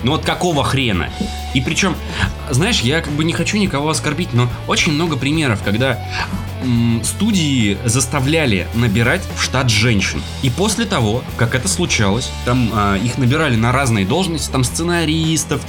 Ну 0.04 0.12
вот 0.12 0.26
какого 0.26 0.64
хрена? 0.64 1.10
И 1.54 1.62
причем, 1.62 1.96
знаешь, 2.50 2.82
я 2.82 3.02
как 3.02 3.14
бы 3.14 3.24
не 3.24 3.34
хочу 3.34 3.58
никого 3.58 3.90
оскорбить, 3.90 4.34
но 4.34 4.48
очень 4.68 4.94
много 4.94 5.18
примеров, 5.18 5.62
когда 5.64 6.00
м, 6.64 7.02
студии 7.04 7.78
заставляли 7.84 8.68
набирать 8.74 9.22
в 9.36 9.42
штат 9.42 9.70
женщин. 9.70 10.22
И 10.44 10.50
после 10.50 10.86
того, 10.86 11.24
как 11.38 11.56
это 11.56 11.68
случалось, 11.68 12.32
там 12.46 12.70
а, 12.74 12.96
их 12.96 13.18
набирали 13.18 13.56
на 13.56 13.72
разные 13.72 14.06
должности, 14.06 14.50
там 14.52 14.64
сценаристов, 14.64 15.62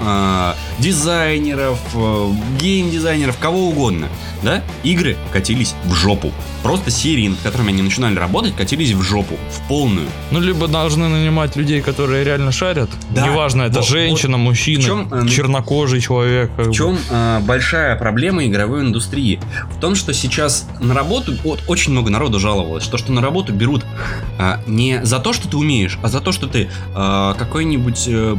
а, 0.00 0.54
дизайнеров, 0.78 1.78
э, 1.94 2.32
гейм-дизайнеров, 2.60 3.36
кого 3.38 3.68
угодно, 3.68 4.08
да, 4.42 4.62
игры 4.82 5.16
катились 5.32 5.74
в 5.84 5.94
жопу. 5.94 6.32
Просто 6.62 6.90
серии, 6.90 7.28
над 7.28 7.38
которыми 7.40 7.72
они 7.72 7.82
начинали 7.82 8.16
работать, 8.16 8.54
катились 8.54 8.92
в 8.92 9.02
жопу, 9.02 9.36
в 9.50 9.68
полную. 9.68 10.08
Ну, 10.30 10.40
либо 10.40 10.68
должны 10.68 11.08
нанимать 11.08 11.56
людей, 11.56 11.80
которые 11.80 12.24
реально 12.24 12.52
шарят. 12.52 12.90
Да. 13.10 13.26
Неважно, 13.26 13.62
это 13.62 13.80
Вот- 13.80 13.88
женщина, 13.88 14.36
мужчина, 14.36 14.82
в 14.82 14.86
чем, 14.86 15.08
э, 15.12 15.28
чернокожий 15.28 16.00
человек. 16.00 16.50
В 16.56 16.72
чем 16.72 16.98
э, 17.10 17.40
большая 17.40 17.96
проблема 17.96 18.46
игровой 18.46 18.80
индустрии? 18.82 19.40
В 19.76 19.80
том, 19.80 19.94
что 19.94 20.12
сейчас 20.14 20.66
на 20.80 20.94
работу 20.94 21.34
вот, 21.44 21.60
очень 21.68 21.92
много 21.92 22.10
народу 22.10 22.38
жаловалось, 22.38 22.84
что, 22.84 22.96
что 22.98 23.12
на 23.12 23.20
работу 23.20 23.52
берут 23.52 23.84
а, 24.38 24.60
не 24.66 25.04
за 25.04 25.18
то, 25.18 25.32
что 25.32 25.48
ты 25.48 25.56
умеешь, 25.56 25.98
а 26.02 26.08
за 26.08 26.20
то, 26.20 26.32
что 26.32 26.46
ты 26.46 26.68
а, 26.94 27.34
какой-нибудь 27.34 28.04
э, 28.08 28.36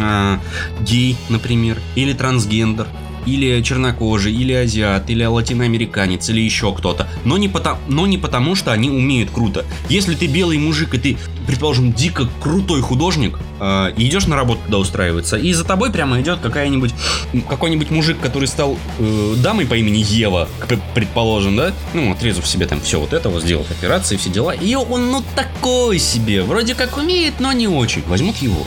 а, 0.00 0.38
гей, 0.80 1.16
например, 1.28 1.78
или 1.94 2.12
трансгендер, 2.12 2.86
или 3.26 3.60
чернокожий, 3.62 4.32
или 4.32 4.52
азиат, 4.52 5.10
или 5.10 5.24
латиноамериканец, 5.24 6.28
или 6.28 6.40
еще 6.40 6.72
кто-то. 6.72 7.08
Но 7.24 7.36
не, 7.36 7.48
потому, 7.48 7.78
но 7.88 8.06
не 8.06 8.18
потому, 8.18 8.54
что 8.54 8.72
они 8.72 8.90
умеют 8.90 9.30
круто. 9.30 9.64
Если 9.88 10.14
ты 10.14 10.26
белый 10.26 10.58
мужик, 10.58 10.94
и 10.94 10.98
ты, 10.98 11.18
предположим, 11.46 11.92
дико 11.92 12.28
крутой 12.40 12.80
художник, 12.80 13.38
э, 13.60 13.92
идешь 13.96 14.26
на 14.26 14.36
работу 14.36 14.60
туда 14.66 14.78
устраиваться, 14.78 15.36
и 15.36 15.52
за 15.52 15.64
тобой 15.64 15.90
прямо 15.90 16.20
идет 16.20 16.40
какая-нибудь 16.40 16.92
какой-нибудь 17.48 17.90
мужик, 17.90 18.18
который 18.20 18.48
стал 18.48 18.78
э, 18.98 19.34
дамой 19.36 19.66
по 19.66 19.74
имени 19.74 20.04
Ева, 20.06 20.48
предположим, 20.94 21.56
да? 21.56 21.72
Ну, 21.94 22.12
отрезав 22.12 22.46
себе 22.46 22.66
там 22.66 22.80
все 22.80 23.00
вот 23.00 23.12
это, 23.12 23.28
вот 23.28 23.42
сделал 23.42 23.66
операции, 23.70 24.16
все 24.16 24.30
дела. 24.30 24.52
И 24.52 24.74
он, 24.74 25.10
ну, 25.10 25.22
такой 25.34 25.98
себе. 25.98 26.42
Вроде 26.42 26.74
как 26.74 26.96
умеет, 26.96 27.40
но 27.40 27.52
не 27.52 27.68
очень. 27.68 28.02
Возьмут 28.06 28.36
его. 28.38 28.66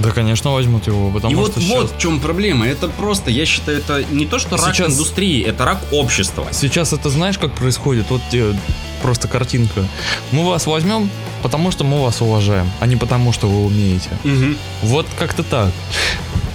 Да, 0.00 0.10
конечно, 0.10 0.52
возьмут 0.52 0.86
его, 0.86 1.10
потому 1.10 1.32
и 1.32 1.36
вот, 1.36 1.50
что 1.52 1.60
вот 1.60 1.86
сейчас, 1.88 1.92
в 1.92 1.98
чем 2.00 2.20
проблема. 2.20 2.66
Это 2.66 2.88
просто, 2.88 3.30
я 3.30 3.44
считаю, 3.44 3.78
это 3.78 4.02
не 4.10 4.24
то, 4.24 4.38
что 4.38 4.56
рак 4.56 4.74
Сейчас- 4.74 4.92
индустрии, 4.92 5.42
это 5.42 5.64
рак 5.64 5.78
общества. 5.92 6.48
сейчас 6.52 6.92
это 6.94 7.10
знаешь, 7.10 7.38
как 7.38 7.52
происходит? 7.52 8.06
Вот 8.08 8.22
тебе 8.30 8.54
просто 9.02 9.28
картинка. 9.28 9.84
Мы 10.32 10.46
вас 10.46 10.66
возьмем, 10.66 11.10
потому 11.42 11.70
что 11.70 11.84
мы 11.84 12.02
вас 12.02 12.22
уважаем, 12.22 12.70
а 12.80 12.86
не 12.86 12.96
потому, 12.96 13.32
что 13.32 13.46
вы 13.48 13.66
умеете. 13.66 14.10
Мгм. 14.24 14.56
Вот 14.82 15.06
как-то 15.18 15.42
так. 15.42 15.70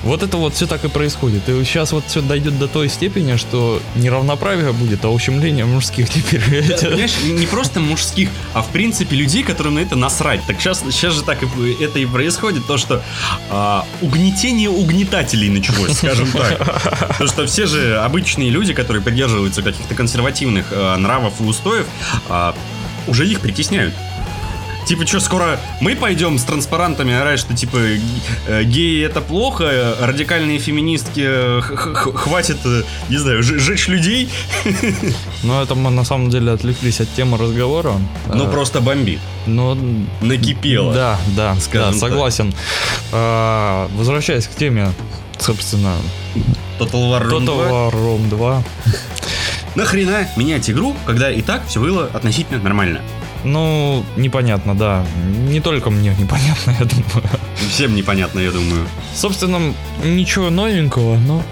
Вот 0.05 0.21
это 0.21 0.37
вот 0.37 0.53
все 0.53 0.67
так 0.67 0.85
и 0.85 0.87
происходит. 0.87 1.49
И 1.49 1.63
сейчас 1.63 1.91
вот 1.91 2.05
все 2.07 2.21
дойдет 2.21 2.59
до 2.59 2.67
той 2.67 2.89
степени, 2.89 3.37
что 3.37 3.81
не 3.95 4.09
равноправие 4.09 4.71
будет, 4.71 5.03
а 5.03 5.09
ущемление 5.09 5.65
мужских 5.65 6.09
теперь. 6.09 6.41
Понимаешь, 6.79 7.15
не 7.23 7.31
не 7.31 7.47
просто 7.47 7.79
мужских, 7.79 8.29
а 8.53 8.61
в 8.61 8.69
принципе 8.69 9.15
людей, 9.15 9.43
которым 9.43 9.75
на 9.75 9.79
это 9.79 9.95
насрать. 9.95 10.41
Так 10.45 10.59
сейчас, 10.59 10.81
сейчас 10.91 11.13
же 11.15 11.23
так 11.23 11.41
и, 11.41 11.83
это 11.83 11.99
и 11.99 12.05
происходит, 12.05 12.67
то 12.67 12.77
что 12.77 13.03
а, 13.49 13.85
угнетение 14.01 14.69
угнетателей 14.69 15.49
началось, 15.49 15.93
скажем 15.97 16.31
так. 16.31 16.59
Потому 17.07 17.27
что 17.27 17.47
все 17.47 17.65
же 17.65 17.97
обычные 17.97 18.51
люди, 18.51 18.73
которые 18.73 19.01
придерживаются 19.01 19.63
каких-то 19.63 19.95
консервативных 19.95 20.67
а, 20.71 20.97
нравов 20.97 21.33
и 21.39 21.43
устоев, 21.43 21.87
а, 22.29 22.55
уже 23.07 23.27
их 23.27 23.39
притесняют. 23.39 23.93
Типа, 24.86 25.06
что, 25.08 25.19
скоро 25.19 25.60
мы 25.82 25.95
пойдем 25.95 26.38
с 26.38 26.43
транспарантами 26.43 27.13
орать, 27.13 27.39
что, 27.39 27.56
типа, 27.56 27.78
э, 28.48 28.63
геи 28.63 29.04
это 29.04 29.19
плохо, 29.21 29.95
радикальные 30.00 30.60
феминистки 30.60 31.24
э, 31.26 31.62
хватит, 31.62 32.58
э, 32.65 32.84
не 33.10 33.17
знаю, 33.17 33.41
жечь 33.41 33.88
людей? 33.88 34.30
Но 35.43 35.62
это 35.63 35.74
мы 35.76 35.89
на 35.89 36.04
самом 36.04 36.30
деле 36.30 36.52
отвлеклись 36.52 37.02
от 37.02 37.12
темы 37.15 37.38
разговора. 37.38 37.93
Ну, 38.34 38.45
А, 38.45 38.48
просто 38.52 38.80
бомбит. 38.80 39.19
Но 39.48 39.76
Накипело. 40.21 40.93
Да, 40.93 41.17
да, 41.36 41.56
да, 41.74 41.91
согласен. 41.93 42.54
А, 43.12 43.89
возвращаясь 43.95 44.48
к 44.48 44.56
теме, 44.56 44.91
собственно, 45.39 45.95
Total 46.80 47.10
War 47.10 47.24
Rome 47.28 47.45
2. 47.45 47.56
Total 47.56 47.71
War 47.71 47.91
Rome 47.91 48.30
2. 48.30 48.63
Нахрена 49.76 50.28
менять 50.38 50.69
игру, 50.69 50.95
когда 51.06 51.32
и 51.32 51.41
так 51.41 51.67
все 51.67 51.80
было 51.82 52.10
относительно 52.13 52.62
нормально? 52.62 53.02
Ну, 53.45 54.03
непонятно, 54.17 54.75
да. 54.75 55.05
Не 55.49 55.60
только 55.62 55.89
мне 55.91 56.15
непонятно, 56.19 56.71
я 56.79 56.86
думаю. 56.86 57.29
Всем 57.69 57.95
непонятно, 57.95 58.39
я 58.39 58.51
думаю. 58.51 58.88
Собственно, 59.15 59.73
ничего 60.03 60.49
новенького, 60.49 61.17
но... 61.17 61.43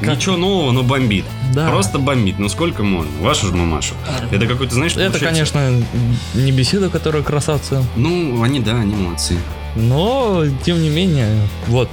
как- 0.00 0.16
Ничего 0.16 0.36
нового, 0.36 0.72
но 0.72 0.82
бомбит. 0.82 1.24
Да. 1.54 1.68
Просто 1.68 1.98
бомбит. 1.98 2.38
Ну 2.38 2.48
сколько 2.48 2.82
можно? 2.84 3.10
Вашу 3.20 3.48
ж 3.48 3.52
мамашу. 3.52 3.94
Это 4.30 4.46
какой-то, 4.46 4.74
знаешь, 4.74 4.92
Это, 4.92 5.18
получается- 5.18 5.52
конечно, 5.54 5.84
не 6.34 6.52
беседа, 6.52 6.88
которая 6.88 7.22
красавцы. 7.22 7.84
Ну, 7.96 8.42
они, 8.42 8.60
да, 8.60 8.76
они 8.80 8.94
молодцы. 8.94 9.36
Но, 9.76 10.44
тем 10.64 10.82
не 10.82 10.88
менее, 10.88 11.28
вот. 11.66 11.88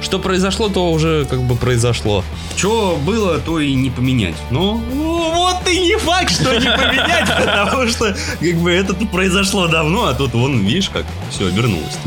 Что 0.00 0.18
произошло, 0.18 0.68
то 0.68 0.90
уже 0.90 1.26
как 1.28 1.42
бы 1.42 1.56
произошло. 1.56 2.24
Что 2.56 2.98
было, 3.04 3.38
то 3.38 3.60
и 3.60 3.74
не 3.74 3.90
поменять. 3.90 4.36
Но 4.50 4.80
ну, 4.92 5.32
вот 5.34 5.68
и 5.68 5.78
не 5.80 5.98
факт, 5.98 6.30
что 6.30 6.54
не 6.54 6.66
поменять, 6.66 7.28
потому 7.44 7.88
что 7.88 8.16
как 8.40 8.54
бы 8.56 8.72
это 8.72 8.94
произошло 8.94 9.66
давно, 9.68 10.06
а 10.06 10.14
тут 10.14 10.32
вон, 10.32 10.64
видишь, 10.64 10.88
как 10.88 11.04
все 11.30 11.48
обернулось. 11.48 11.98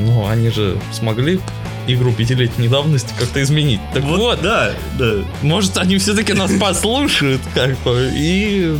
Ну, 0.00 0.26
они 0.26 0.50
же 0.50 0.78
смогли 0.92 1.40
игру 1.86 2.12
пятилетней 2.12 2.68
давности 2.68 3.12
как-то 3.18 3.42
изменить. 3.42 3.80
Так 3.92 4.04
вот, 4.04 4.40
да, 4.40 4.72
да. 4.98 5.14
может, 5.42 5.76
они 5.76 5.98
все-таки 5.98 6.32
нас 6.32 6.52
послушают, 6.52 7.40
как 7.54 7.76
бы, 7.80 8.10
и, 8.14 8.78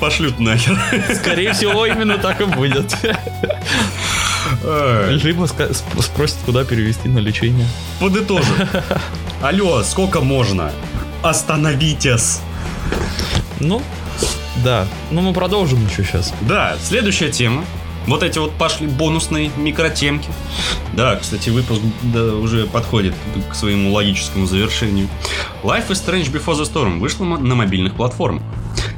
Пошлют 0.00 0.40
нахер. 0.40 0.78
скорее 1.14 1.52
всего, 1.52 1.86
именно 1.86 2.18
так 2.18 2.40
и 2.40 2.44
будет. 2.44 2.94
Либо 4.62 5.44
ска- 5.44 5.70
сп- 5.72 6.02
спросят, 6.02 6.38
куда 6.44 6.64
перевести 6.64 7.08
на 7.08 7.18
лечение. 7.18 7.66
Подытожим. 8.00 8.54
Алло, 9.42 9.82
сколько 9.82 10.20
можно? 10.20 10.70
Остановитесь. 11.22 12.40
Ну, 13.60 13.82
да. 14.62 14.86
Ну, 15.10 15.20
мы 15.22 15.32
продолжим 15.32 15.86
еще 15.86 16.04
сейчас. 16.04 16.32
Да, 16.42 16.76
следующая 16.82 17.30
тема. 17.30 17.64
Вот 18.06 18.22
эти 18.22 18.38
вот 18.38 18.52
пошли 18.52 18.86
бонусные 18.86 19.50
микротемки. 19.56 20.28
Да, 20.92 21.16
кстати, 21.16 21.48
выпуск 21.48 21.80
да, 22.02 22.22
уже 22.34 22.66
подходит 22.66 23.14
к 23.50 23.54
своему 23.54 23.92
логическому 23.92 24.44
завершению. 24.46 25.08
Life 25.62 25.88
is 25.88 26.04
Strange 26.06 26.30
Before 26.30 26.54
the 26.54 26.70
Storm 26.70 26.98
вышла 27.00 27.24
на 27.24 27.54
мобильных 27.54 27.94
платформах. 27.94 28.42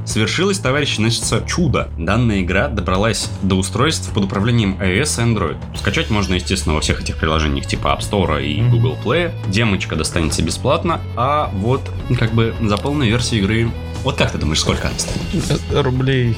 Свершилось, 0.07 0.59
товарищи, 0.61 0.97
значит, 0.97 1.25
чудо. 1.47 1.88
Данная 1.99 2.40
игра 2.42 2.69
добралась 2.69 3.29
до 3.42 3.57
устройств 3.57 4.11
под 4.12 4.25
управлением 4.25 4.79
iOS 4.81 5.21
и 5.21 5.35
Android. 5.35 5.57
Скачать 5.77 6.11
можно, 6.11 6.35
естественно, 6.35 6.75
во 6.77 6.81
всех 6.81 7.03
этих 7.03 7.16
приложениях 7.16 7.66
типа 7.66 7.88
App 7.88 8.01
Store 8.01 8.42
и. 8.42 8.62
Google 8.62 8.97
Play. 9.05 9.33
Демочка 9.51 9.97
достанется 9.97 10.42
бесплатно, 10.42 11.01
а 11.16 11.51
вот 11.55 11.83
как 12.19 12.33
бы 12.33 12.55
за 12.62 12.77
полную 12.77 13.11
версию 13.11 13.40
игры... 13.42 13.71
Вот 14.05 14.16
как 14.16 14.31
ты 14.31 14.38
думаешь, 14.38 14.61
сколько 14.61 14.87
она 14.88 14.97
стоит? 14.99 15.61
Рублей. 15.73 16.37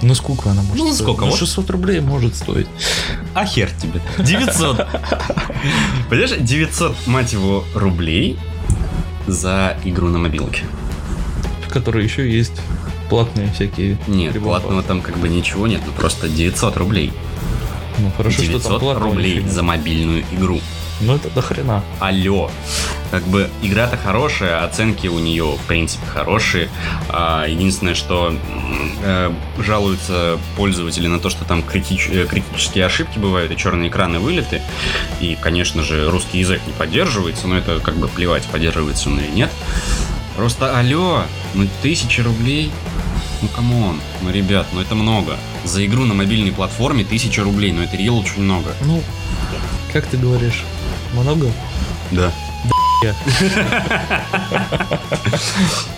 Ну, 0.00 0.14
сколько 0.14 0.50
она 0.50 0.62
может 0.62 0.76
Ну, 0.78 0.84
стоить? 0.86 1.02
сколько? 1.02 1.24
Ну, 1.26 1.30
Вот. 1.32 1.38
600 1.38 1.70
рублей 1.70 2.00
может 2.00 2.34
стоить. 2.34 2.66
А 3.34 3.44
хер 3.44 3.68
тебе. 3.70 4.00
900. 4.18 4.86
Понимаешь, 6.08 6.32
900, 6.40 7.06
мать 7.06 7.32
его, 7.34 7.64
рублей 7.74 8.38
за 9.26 9.76
игру 9.84 10.08
на 10.08 10.18
мобилке. 10.18 10.62
В 11.66 11.70
которой 11.70 12.02
еще 12.04 12.30
есть 12.30 12.60
платные 13.12 13.52
всякие. 13.52 13.98
Нет, 14.06 14.40
платного 14.42 14.82
там 14.82 15.02
как 15.02 15.18
бы 15.18 15.28
ничего 15.28 15.66
нет, 15.66 15.82
ну 15.84 15.92
просто 15.92 16.30
900 16.30 16.78
рублей. 16.78 17.12
Ну, 17.98 18.10
хорошо, 18.16 18.42
что 18.42 18.58
там 18.58 18.78
900 18.78 18.98
рублей 19.02 19.42
нет. 19.42 19.52
за 19.52 19.62
мобильную 19.62 20.24
игру. 20.32 20.62
Ну, 21.02 21.16
это 21.16 21.28
до 21.28 21.42
хрена. 21.42 21.82
Алло. 22.00 22.50
Как 23.10 23.24
бы 23.24 23.50
игра-то 23.60 23.98
хорошая, 23.98 24.64
оценки 24.64 25.08
у 25.08 25.18
нее, 25.18 25.44
в 25.62 25.66
принципе, 25.66 26.06
хорошие. 26.06 26.70
А, 27.10 27.44
единственное, 27.46 27.94
что 27.94 28.34
э, 29.02 29.30
жалуются 29.58 30.38
пользователи 30.56 31.06
на 31.06 31.18
то, 31.18 31.28
что 31.28 31.44
там 31.44 31.60
критич- 31.60 32.10
э, 32.10 32.26
критические 32.26 32.86
ошибки 32.86 33.18
бывают, 33.18 33.52
и 33.52 33.58
черные 33.58 33.90
экраны 33.90 34.20
вылеты. 34.20 34.62
И, 35.20 35.36
конечно 35.38 35.82
же, 35.82 36.08
русский 36.08 36.38
язык 36.38 36.62
не 36.66 36.72
поддерживается, 36.72 37.46
но 37.46 37.58
это 37.58 37.78
как 37.80 37.96
бы 37.96 38.08
плевать, 38.08 38.44
поддерживается 38.44 39.10
он 39.10 39.18
или 39.20 39.30
нет. 39.32 39.50
Просто 40.36 40.78
алло, 40.78 41.24
ну 41.54 41.68
тысяча 41.82 42.22
рублей. 42.22 42.70
Ну 43.42 43.48
come 43.48 43.78
on, 43.78 44.00
ну 44.22 44.30
ребят, 44.30 44.68
ну 44.72 44.80
это 44.80 44.94
много. 44.94 45.36
За 45.64 45.84
игру 45.84 46.04
на 46.04 46.14
мобильной 46.14 46.52
платформе 46.52 47.02
тысяча 47.02 47.42
рублей, 47.42 47.72
ну 47.72 47.82
это 47.82 47.96
real 47.96 48.18
очень 48.18 48.42
много. 48.42 48.72
Ну, 48.82 49.02
как 49.92 50.06
ты 50.06 50.16
говоришь, 50.16 50.62
много? 51.12 51.50
Да. 52.12 52.32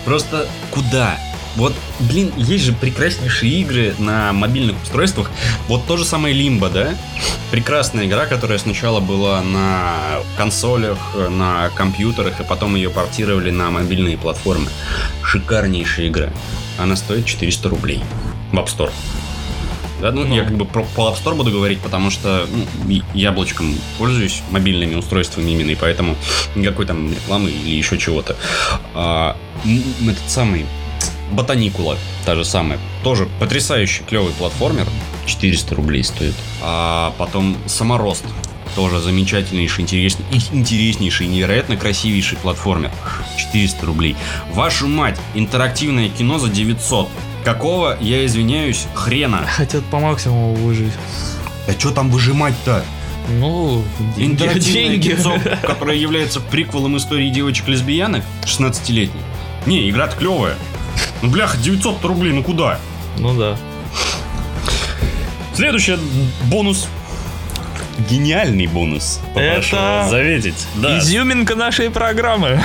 Просто 0.05 0.47
куда? 0.71 1.19
Вот, 1.55 1.73
блин, 1.99 2.33
есть 2.37 2.65
же 2.65 2.73
прекраснейшие 2.73 3.61
игры 3.61 3.95
на 3.97 4.33
мобильных 4.33 4.81
устройствах. 4.83 5.31
Вот 5.67 5.85
то 5.85 5.97
же 5.97 6.03
самое 6.05 6.33
Лимба, 6.33 6.69
да? 6.69 6.95
Прекрасная 7.51 8.05
игра, 8.05 8.25
которая 8.25 8.57
сначала 8.57 8.99
была 8.99 9.41
на 9.41 10.19
консолях, 10.37 10.97
на 11.29 11.69
компьютерах, 11.69 12.39
и 12.41 12.43
потом 12.43 12.75
ее 12.75 12.89
портировали 12.89 13.51
на 13.51 13.71
мобильные 13.71 14.17
платформы. 14.17 14.69
Шикарнейшая 15.23 16.07
игра. 16.07 16.29
Она 16.77 16.95
стоит 16.95 17.25
400 17.25 17.69
рублей 17.69 18.03
в 18.51 18.55
App 18.57 18.67
Store. 18.67 18.91
Да, 20.01 20.11
ну, 20.11 20.25
Ну. 20.25 20.35
я 20.35 20.43
как 20.43 20.57
бы 20.57 20.65
про, 20.65 20.83
по 20.83 21.09
App 21.09 21.23
Store 21.23 21.35
буду 21.35 21.51
говорить, 21.51 21.79
потому 21.79 22.11
что 22.11 22.47
ну, 22.85 23.01
яблочком 23.13 23.75
пользуюсь 23.97 24.43
мобильными 24.51 24.95
устройствами 24.95 25.51
именно, 25.51 25.71
и 25.71 25.75
поэтому 25.75 26.17
никакой 26.55 26.85
там 26.85 27.11
рекламы 27.11 27.49
или 27.49 27.75
еще 27.75 27.97
чего-то. 27.97 28.35
А, 28.93 29.37
этот 29.63 30.29
самый 30.29 30.65
Ботаникула, 31.31 31.97
та 32.25 32.35
же 32.35 32.45
самая, 32.45 32.79
тоже 33.03 33.27
потрясающий 33.39 34.03
клевый 34.03 34.31
платформер, 34.33 34.87
400 35.25 35.75
рублей 35.75 36.03
стоит. 36.03 36.35
А 36.61 37.13
потом 37.17 37.57
Саморост, 37.65 38.23
тоже 38.75 38.99
замечательнейший, 38.99 39.83
интересней- 39.83 40.25
и 40.31 40.37
интереснейший, 40.55 41.27
невероятно 41.27 41.77
красивейший 41.77 42.37
платформер, 42.37 42.91
400 43.37 43.85
рублей. 43.85 44.15
Вашу 44.53 44.87
мать, 44.87 45.19
интерактивное 45.33 46.09
кино 46.09 46.37
за 46.39 46.49
900. 46.49 47.09
Какого, 47.43 47.97
я 48.01 48.25
извиняюсь, 48.25 48.85
хрена? 48.93 49.45
Хотят 49.47 49.83
по 49.85 49.99
максимуму 49.99 50.53
выжить. 50.55 50.93
А 51.67 51.71
что 51.79 51.91
там 51.91 52.09
выжимать-то? 52.11 52.83
Ну, 53.39 53.83
деньги. 54.15 54.33
Интерактивное 54.33 54.89
деньги. 54.97 55.09
кинцо, 55.09 55.33
которое 55.63 55.97
является 55.97 56.39
приквелом 56.39 56.97
истории 56.97 57.29
девочек-лесбиянок 57.31 58.23
16-летней. 58.43 59.21
Не, 59.65 59.89
игра-то 59.89 60.15
клевая. 60.15 60.55
Ну, 61.21 61.29
бляха, 61.29 61.57
900 61.57 62.03
рублей, 62.05 62.33
ну 62.33 62.43
куда? 62.43 62.79
Ну 63.17 63.33
да. 63.37 63.57
Следующий 65.53 65.97
бонус. 66.45 66.87
Гениальный 68.09 68.67
бонус. 68.67 69.21
попрошу 69.33 69.77
Это- 69.77 70.07
заметить. 70.09 70.67
Да. 70.75 70.99
Изюминка 70.99 71.55
нашей 71.55 71.89
программы. 71.89 72.59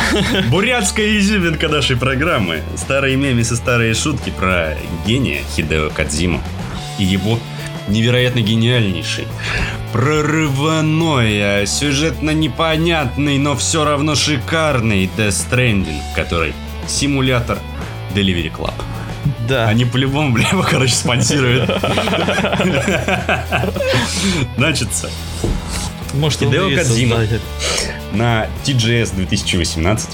Бурятская 0.48 1.18
изюминка 1.18 1.68
нашей 1.68 1.96
программы. 1.96 2.62
Старые 2.76 3.16
мемесы, 3.16 3.54
старые 3.54 3.94
шутки 3.94 4.30
про 4.30 4.76
гения 5.06 5.42
Хидео 5.54 5.90
Кадзиму 5.90 6.42
и 6.98 7.04
его 7.04 7.38
невероятно 7.86 8.40
гениальнейший, 8.40 9.26
прорывной, 9.92 11.40
а 11.62 11.66
сюжетно 11.66 12.30
непонятный, 12.30 13.38
но 13.38 13.56
все 13.56 13.84
равно 13.84 14.14
шикарный 14.14 15.08
Death 15.16 15.28
Stranding, 15.50 15.98
который 16.14 16.54
симулятор 16.86 17.58
Delivery 18.14 18.52
Club. 18.52 18.74
Да. 19.48 19.68
Они 19.68 19.84
по-любому, 19.84 20.32
бля, 20.32 20.48
его, 20.48 20.62
короче, 20.62 20.94
спонсируют. 20.94 21.70
Значится, 24.56 25.10
Может, 26.14 26.40
Хидео 26.40 26.70
создатель. 26.76 27.40
на 28.12 28.46
TGS 28.64 29.14
2018 29.16 30.08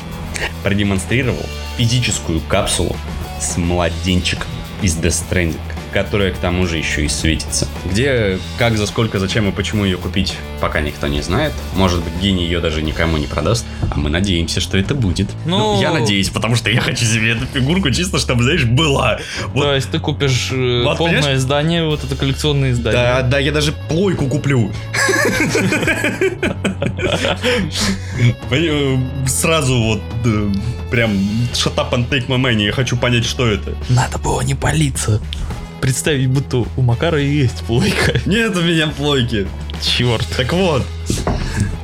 продемонстрировал 0.63 1.45
физическую 1.77 2.41
капсулу 2.41 2.97
с 3.41 3.57
младенчиком 3.57 4.49
из 4.83 4.97
Death 4.97 5.25
Stranding, 5.31 5.57
которая 5.97 6.31
к 6.31 6.37
тому 6.37 6.67
же 6.67 6.77
еще 6.77 7.07
и 7.07 7.09
светится. 7.09 7.67
Где, 7.91 8.39
как, 8.59 8.77
за 8.77 8.85
сколько, 8.87 9.19
зачем 9.19 9.49
и 9.49 9.51
почему 9.53 9.87
ее 9.87 9.97
купить, 9.97 10.35
пока 10.61 10.83
никто 10.83 11.07
не 11.07 11.23
знает. 11.23 11.55
Может 11.75 12.05
быть, 12.05 12.13
гений 12.21 12.45
ее 12.45 12.61
даже 12.61 12.83
никому 12.83 13.17
не 13.17 13.27
продаст, 13.27 13.65
а 13.91 13.97
мы 13.99 14.11
надеемся, 14.11 14.61
что 14.61 14.77
это 14.77 14.95
будет. 14.95 15.31
Ну- 15.47 15.81
я 15.81 15.93
надеюсь, 15.95 16.29
потому 16.29 16.55
что 16.55 16.69
я 16.69 16.83
хочу 16.83 17.07
себе 17.07 17.31
эту 17.33 17.47
фигурку 17.47 17.91
чисто, 17.91 18.19
чтобы, 18.19 18.43
знаешь, 18.43 18.65
была. 18.65 19.21
Вот 19.55 19.63
То 19.63 19.75
есть 19.75 19.91
ты 19.91 19.99
купишь 19.99 20.51
э, 20.53 20.83
Вот, 20.85 20.99
полное 20.99 21.17
понимаешь? 21.21 21.39
издание, 21.39 21.87
вот 21.87 22.05
это 22.05 22.15
коллекционное 22.15 22.75
Да, 22.75 22.79
издание. 22.91 23.23
да, 23.31 23.39
я 23.39 23.53
даже 23.53 23.73
плойку 23.89 24.27
куплю. 24.27 24.71
Э, 28.51 28.97
Сразу 29.27 29.75
вот 29.83 30.01
э, 30.25 30.49
прям 30.91 31.13
shut 31.53 31.75
up 31.77 31.91
and 31.93 32.09
take 32.11 32.27
my 32.29 32.37
money. 32.39 32.65
Я 32.67 32.73
хочу 32.73 32.97
понять, 32.97 33.25
что 33.25 33.47
это. 33.47 33.75
Надо 33.89 34.19
было 34.19 34.41
не 34.43 34.55
палиться. 34.55 35.21
Представить, 35.87 36.29
будто 36.31 36.65
у 36.77 36.83
Макара 36.83 37.23
и 37.23 37.29
есть 37.29 37.61
плойка. 37.61 38.21
Нет 38.27 38.57
у 38.57 38.61
меня 38.61 38.89
плойки. 38.89 39.47
Черт. 39.81 40.27
Так 40.37 40.53
вот. 40.53 40.85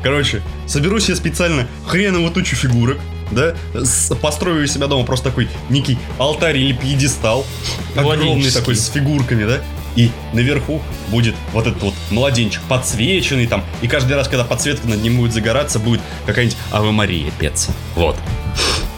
Короче, 0.02 0.42
соберу 0.66 0.98
себе 0.98 1.14
специально 1.14 1.68
хреновую 1.86 2.32
тучу 2.32 2.56
фигурок. 2.56 2.98
да, 3.30 3.54
с- 3.74 4.12
построю 4.16 4.64
у 4.64 4.66
себя 4.66 4.88
дома 4.88 5.04
просто 5.06 5.26
такой 5.30 5.48
некий 5.70 5.98
алтарь 6.18 6.58
или 6.58 6.72
пьедестал, 6.72 7.46
огромный 7.94 8.50
такой 8.50 8.74
с 8.74 8.88
фигурками, 8.88 9.44
да, 9.44 9.60
и 9.94 10.10
наверху 10.32 10.82
будет 11.08 11.36
вот 11.52 11.68
этот 11.68 11.80
вот 11.80 11.94
младенчик 12.10 12.60
подсвеченный 12.62 13.46
там, 13.46 13.62
и 13.82 13.86
каждый 13.86 14.14
раз, 14.16 14.26
когда 14.26 14.42
подсветка 14.42 14.88
над 14.88 15.00
ним 15.00 15.16
будет 15.18 15.32
загораться, 15.32 15.78
будет 15.78 16.00
какая-нибудь 16.26 16.58
Аве 16.72 16.90
Мария 16.90 17.30
петься. 17.38 17.70
Вот. 17.94 18.16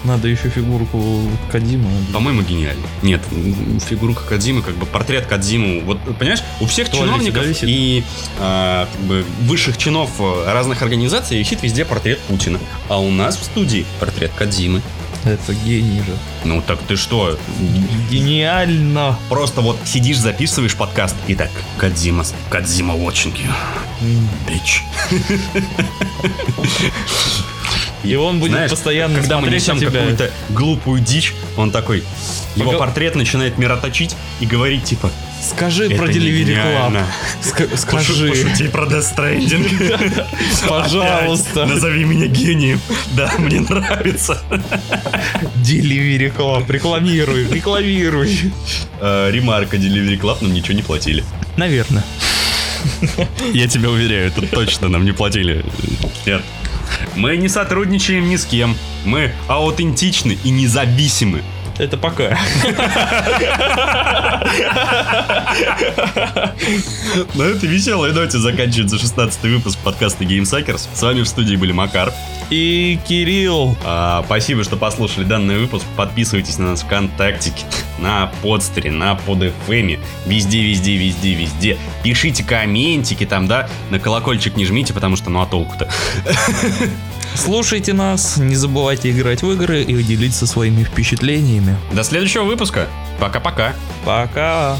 Надо 0.04 0.28
еще 0.28 0.50
фигурку 0.50 1.02
Кадима. 1.50 1.88
По-моему, 2.12 2.42
гениально. 2.42 2.86
Нет, 3.02 3.22
фигурка 3.88 4.22
Кадзимы, 4.24 4.60
как 4.62 4.74
бы 4.76 4.84
портрет 4.86 5.26
Кадзиму. 5.26 5.80
Вот, 5.80 5.98
понимаешь, 6.18 6.42
у 6.60 6.66
всех 6.66 6.88
В 6.88 6.90
туалете, 6.90 7.12
чиновников 7.12 7.46
висит? 7.46 7.64
и 7.68 8.04
а, 8.38 8.86
как 8.92 9.00
бы 9.02 9.24
высших 9.42 9.78
чинов 9.78 10.10
э, 10.18 10.44
разных 10.52 10.82
организаций 10.82 11.38
висит 11.38 11.62
везде 11.62 11.84
портрет 11.86 12.18
Путина. 12.20 12.58
А 12.88 13.00
у 13.00 13.10
нас 13.10 13.36
в 13.38 13.44
студии 13.44 13.86
портрет 13.98 14.30
Кадзимы. 14.36 14.82
Это 15.24 15.54
гений 15.54 16.00
же. 16.00 16.14
Ну 16.44 16.60
так 16.60 16.78
ты 16.80 16.96
что? 16.96 17.38
Гениально. 18.10 19.18
Просто 19.30 19.62
вот 19.62 19.78
сидишь, 19.86 20.18
записываешь 20.18 20.76
подкаст 20.76 21.16
и 21.28 21.34
так, 21.34 21.50
Кадзима, 21.78 22.24
Кадзима 22.50 22.94
М. 22.94 24.28
bitch. 24.46 24.82
И 28.04 28.14
он 28.16 28.38
будет 28.38 28.52
Знаешь, 28.52 28.70
постоянно 28.70 29.18
когда 29.18 29.40
мы 29.40 29.48
несем 29.48 29.80
какую-то 29.80 30.30
глупую 30.50 31.00
дичь, 31.00 31.34
он 31.56 31.70
такой, 31.70 32.02
его 32.56 32.72
портрет 32.72 33.14
начинает 33.16 33.58
мироточить 33.58 34.14
и 34.40 34.46
говорить 34.46 34.84
типа, 34.84 35.10
Скажи 35.42 35.86
это 35.86 35.96
про 35.96 36.06
Delivery 36.06 36.44
Club. 36.44 36.46
гениально. 36.46 37.06
Ска- 37.42 37.68
Пошу- 37.68 37.76
Скажи, 37.76 38.28
Пошути 38.28 38.68
про 38.68 38.86
Death 38.86 39.14
Stranding. 39.14 40.24
пожалуйста. 40.68 41.66
Назови 41.66 42.04
меня 42.04 42.26
гением. 42.28 42.80
Да, 43.12 43.30
мне 43.38 43.60
нравится. 43.60 44.42
Delivery 45.56 46.34
Club. 46.34 46.70
Рекламируй, 46.70 47.46
рекламируй. 47.50 48.52
Э, 49.00 49.30
Ремарка 49.30 49.76
Delivery 49.76 50.18
Club 50.18 50.38
нам 50.40 50.54
ничего 50.54 50.74
не 50.74 50.82
платили. 50.82 51.24
Наверное. 51.58 52.04
Я 53.52 53.68
тебя 53.68 53.90
уверяю, 53.90 54.28
это 54.28 54.46
точно 54.46 54.88
нам 54.88 55.04
не 55.04 55.12
платили. 55.12 55.64
Нет. 56.26 56.42
Мы 57.16 57.36
не 57.36 57.48
сотрудничаем 57.48 58.28
ни 58.28 58.36
с 58.36 58.44
кем. 58.44 58.74
Мы 59.04 59.32
аутентичны 59.48 60.38
и 60.44 60.50
независимы. 60.50 61.42
Это 61.78 61.96
пока. 61.96 62.38
На 67.34 67.42
этой 67.42 67.68
веселой 67.68 68.12
ноте 68.12 68.38
заканчивается 68.38 68.98
16 68.98 69.42
выпуск 69.42 69.78
подкаста 69.82 70.24
GameSuckers. 70.24 70.88
С 70.94 71.02
вами 71.02 71.22
в 71.22 71.28
студии 71.28 71.56
были 71.56 71.72
Макар. 71.72 72.12
И 72.50 72.98
Кирилл. 73.08 73.76
А, 73.84 74.22
спасибо, 74.24 74.62
что 74.62 74.76
послушали 74.76 75.24
данный 75.24 75.58
выпуск. 75.58 75.84
Подписывайтесь 75.96 76.58
на 76.58 76.70
нас 76.70 76.82
в 76.82 76.86
ВКонтакте, 76.86 77.52
на 77.98 78.30
подстере, 78.42 78.92
на 78.92 79.16
подфм. 79.16 79.98
Везде, 80.26 80.62
везде, 80.62 80.96
везде, 80.96 81.34
везде. 81.34 81.78
Пишите 82.04 82.44
комментики 82.44 83.26
там, 83.26 83.48
да. 83.48 83.68
На 83.90 83.98
колокольчик 83.98 84.56
не 84.56 84.64
жмите, 84.64 84.92
потому 84.92 85.16
что 85.16 85.30
ну 85.30 85.40
а 85.40 85.46
толку-то. 85.46 85.88
Слушайте 87.34 87.92
нас, 87.92 88.36
не 88.36 88.54
забывайте 88.54 89.10
играть 89.10 89.42
в 89.42 89.50
игры 89.50 89.82
и 89.82 90.02
делиться 90.02 90.46
своими 90.46 90.84
впечатлениями. 90.84 91.76
До 91.92 92.04
следующего 92.04 92.44
выпуска. 92.44 92.88
Пока-пока. 93.18 93.74
Пока. 94.04 94.76